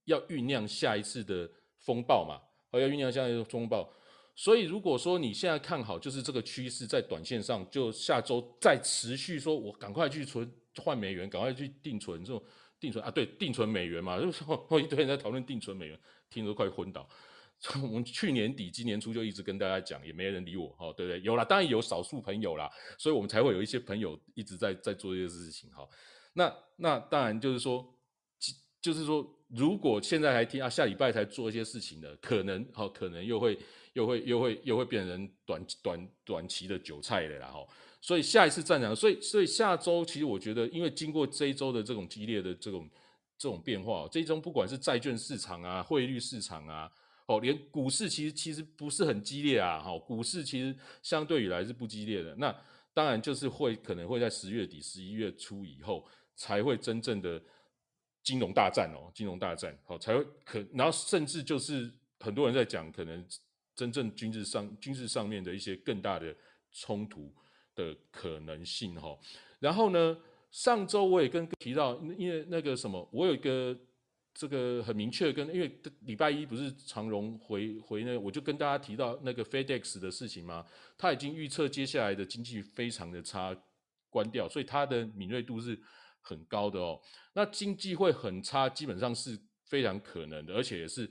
[0.06, 1.48] 要酝酿下一次的
[1.78, 2.40] 风暴嘛？
[2.72, 3.88] 要酝酿下一次风暴。
[4.34, 10.50] 所以如果说你现在看好，就是这个趋势在短线上，就下周再持续，说我赶快去存
[10.82, 12.42] 换美元，赶快去定存这种
[12.80, 14.18] 定存啊，对，定存美元嘛。
[14.18, 14.42] 就 是
[14.82, 17.08] 一堆人在讨论定存美元，听都快昏倒。
[17.60, 21.20] 从我们去年底、今年初就一直跟大家讲，也没人理我，哈，对不对？
[21.20, 22.68] 有啦，当然有少数朋友啦，
[22.98, 25.86] 所以我们才会有一些朋友一直在在做这些事情，哈。
[26.32, 27.94] 那那当然就是说。
[28.82, 33.58] 就是说，如果现在还听啊，下礼拜才做一些事情的，可能好，可能又会
[33.92, 37.58] 又会又会又会变成短短短期的韭菜的啦哈。
[38.00, 42.88] 所以下一次战场，所以所以下周其实我觉得，因为经过这一周的这种激烈的这种
[43.36, 46.90] 这种变化，这一周不管是债券市场啊、汇率市场啊，
[47.30, 52.34] 哦，连股市其实其实不是很激烈啊，哈，股市其实相对于来是不激烈的。
[52.36, 52.54] 那
[52.92, 57.40] 当然就是会可能会在十月底、十一月初以后才会真正的。
[58.22, 63.26] 金融大战哦，金融大战好才会可，然后甚至就是很多人在讲，可能
[63.74, 66.36] 真正军事上军事上面的一些更大的
[66.70, 67.34] 冲突
[67.74, 69.18] 的可能性哈。
[69.58, 70.14] 然后呢，
[70.50, 73.74] 上周我也跟提到，因为那个什么，我有一个
[74.32, 80.64] 这个很明确，跟因为礼拜一不是长荣回回那，我就跟大家提到那个 FedEx 的事情嘛，
[80.96, 83.54] 他已经预测接下来的经济非常的差，
[84.08, 85.78] 关掉，所以它的敏锐度是
[86.20, 87.00] 很高的哦。
[87.34, 91.10] 那经济会很差，基本上是非常可能的，而且也是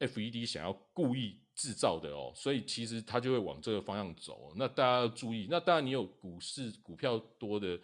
[0.00, 4.52] FED 想要故意制造的哦，所以其实它就会往这个方向走。
[4.56, 7.80] 那大家要注意，那当然你有股市股票多的。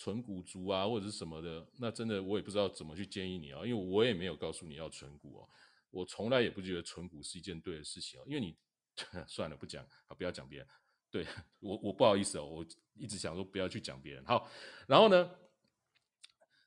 [0.00, 5.48] 纯股族啊，或者是什么的，那真的我也不知道怎么去建议你啊，因为我也没有告诉你要纯股哦，
[5.90, 8.56] 我从来也不觉得纯股是一件对的事情哦，因为你
[9.28, 10.66] 算了不讲啊，不要讲别人，
[11.10, 11.26] 对
[11.60, 14.48] 我我不好意思哦，我一直想说不要去讲别人好，
[14.86, 15.30] 然后呢，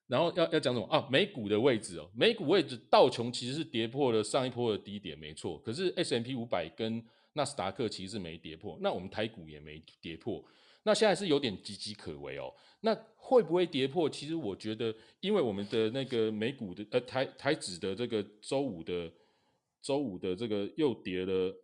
[0.05, 1.09] 然后要要讲什么啊？
[1.09, 7.03] 美股的位置哦，美股位置道琼其实是跌破了上一波的低点，没错，可是 S M P 五百跟
[7.33, 10.45] 纳斯达克其实是没跌破，那我们台股也没跌破。
[10.83, 12.53] 那现在是有点岌岌可危哦。
[12.81, 14.09] 那会不会跌破？
[14.09, 19.09] 其实我觉得，因为我们的那个美股的呃台台指的这个周五的
[19.81, 21.55] 周五的这个又跌了，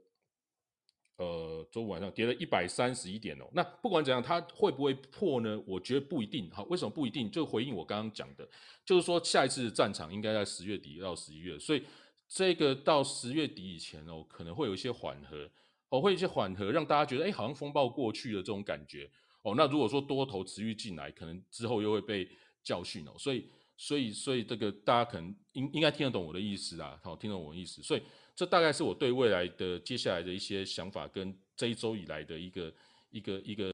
[1.18, 3.50] 呃，周五晚上跌了一百三十一点哦。
[3.52, 5.62] 那不管怎样，它会不会破呢？
[5.68, 6.50] 我觉得不一定。
[6.52, 7.30] 好，为什么不一定？
[7.30, 8.48] 就回应我刚刚讲的，
[8.86, 11.84] 就是说下一次的战场应该在十月底到十一月，所以
[12.30, 15.50] 这个到十月底以前哦，可能会有一些缓和。
[15.90, 19.10] 哦，会一些缓和，让大家觉得，哎，好像风暴过去了这种感觉。
[19.42, 22.30] 哦，那如果说多头持续进来，可能之后又会被
[22.62, 23.14] 教训哦。
[23.18, 27.82] 所以，所以，所以这个大家可能应应该听得懂我的意思啊，好，听懂我的意思。
[27.82, 28.04] 所以，
[28.36, 32.74] 这大概是我对未来的接下来的一些想法，跟这一周以来的一个
[33.10, 33.74] 一个一个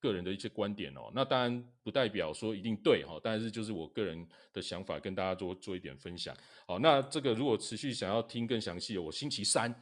[0.00, 1.10] 个人的一些观点哦。
[1.14, 6.36] 那当然不代表说一定对哈，但是就是我个人的想法，跟大家做做一点分享。
[6.66, 9.72] 好，那这个如果持续想要听更详细的，我星期三。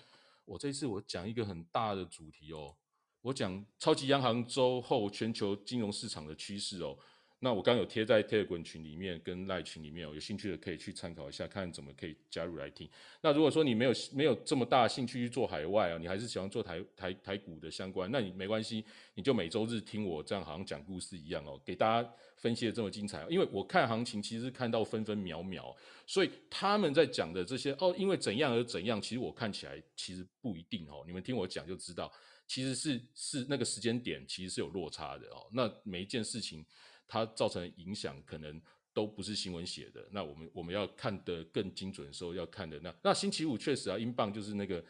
[0.46, 2.76] 我这次我讲一个很大的主题哦，
[3.20, 6.96] 我讲超级央行周后全球金融市场的趋势哦。
[7.40, 12.88] 那我刚有贴在 Telegram 群里面跟赖群里面，有兴趣的可以去参考一下，看怎么可以加入来听。
[13.20, 18.82] 那如果说你没有没有这么大兴趣去做海外啊，你还是喜欢做台台台股的相关，那你没关系，
[19.14, 23.22] 你就每周日听我这样好像讲故事一样哦，给大家分析的这么精彩。
[23.28, 25.76] 因为我看行情其实看到分分秒秒，
[26.06, 31.04] 所以他们在讲的这些哦，因为怎样而怎样，其实我看起来其实不一定哦。
[31.06, 32.10] 你们听我讲就知道，
[32.46, 35.46] 其实是是那个时间点其实是有落差的哦。
[35.52, 36.64] 那每一件事情。
[37.06, 38.60] 它造成影响可能
[38.92, 44.84] 都不是新闻写的，那我们我们要看的更精准的时候要看的那那星期五确实啊，英镑就是那个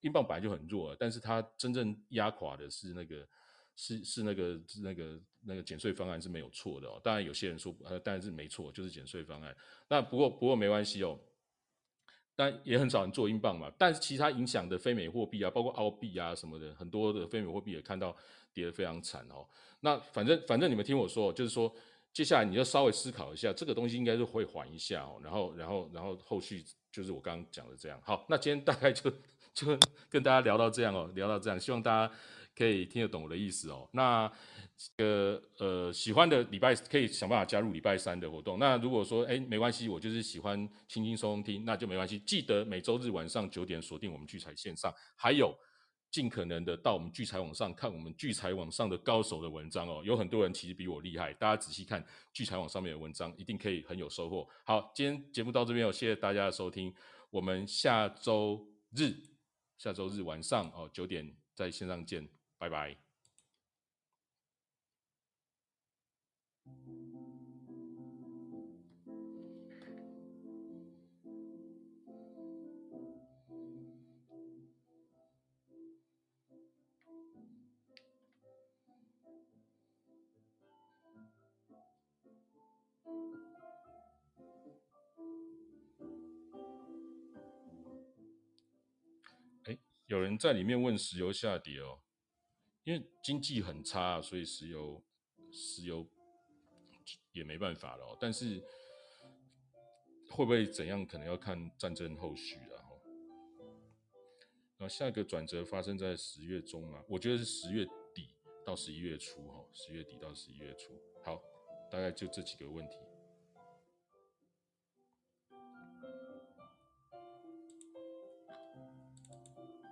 [0.00, 3.26] 英镑本来就很弱，但是它真正压垮的是那个
[3.76, 7.00] 是是那个那个那个减税方案是没有错的哦。
[7.02, 9.54] 当然有些人说呃，当然是没错，就是减税方案。
[9.88, 11.18] 那不过不过没关系哦，
[12.40, 13.70] 但也很少人做英镑嘛。
[13.76, 18.16] 但是其他影响的非美货币啊，包括澳币啊什么的，很多的非美货币也看到
[18.54, 19.46] 跌得非常惨哦。
[19.80, 21.70] 那反正反正你们听我说，就是说
[22.14, 28.00] 接下来你要稍微思考一下，这个东西应该是会缓一下哦，然后然后然后后续就是我刚刚讲的这样。
[28.02, 29.10] 好，那今天大概就
[29.52, 32.14] 就跟大家聊到这样哦，聊到这样，希望大家
[32.60, 33.88] 可以听得懂我的意思哦。
[33.92, 34.30] 那
[34.96, 38.58] 个呃喜欢的礼拜可以想办法加入礼拜三的活动。
[38.58, 42.18] 那如果说哎没关系，我就是喜欢轻轻松松听，那就没关系。
[42.20, 45.54] 记得每周日晚上九点锁定我们聚财线上，还有。
[46.12, 54.44] 尽可能的到我们聚财网上看我们聚财网上的高手的文章哦，有很多人其实比我厉害，大家仔细看聚财网上面的文章，一定可以很有收获。
[54.64, 56.92] 好，今天节目到这边哦，谢谢大家的收听，
[57.30, 58.66] 我们下周
[58.96, 59.14] 日
[59.78, 62.28] 下周日晚上哦九点在线上见，
[62.60, 62.94] 拜拜。
[90.10, 92.00] 有人在里面问石油下跌哦，
[92.84, 95.02] 因为经济很差，所以石油
[95.52, 96.06] 石油
[97.32, 98.16] 也没办法了。
[98.20, 98.62] 但是
[100.30, 102.88] 会不会怎样，可能要看战争后续了哈。
[104.78, 107.84] 然后下一个转折发生在十月中啊，我觉得是十月
[108.14, 108.30] 底
[108.64, 110.92] 到十一月初哈，十月底到十一月初。
[111.22, 111.42] 好，
[111.90, 112.96] 大概就这几个问题。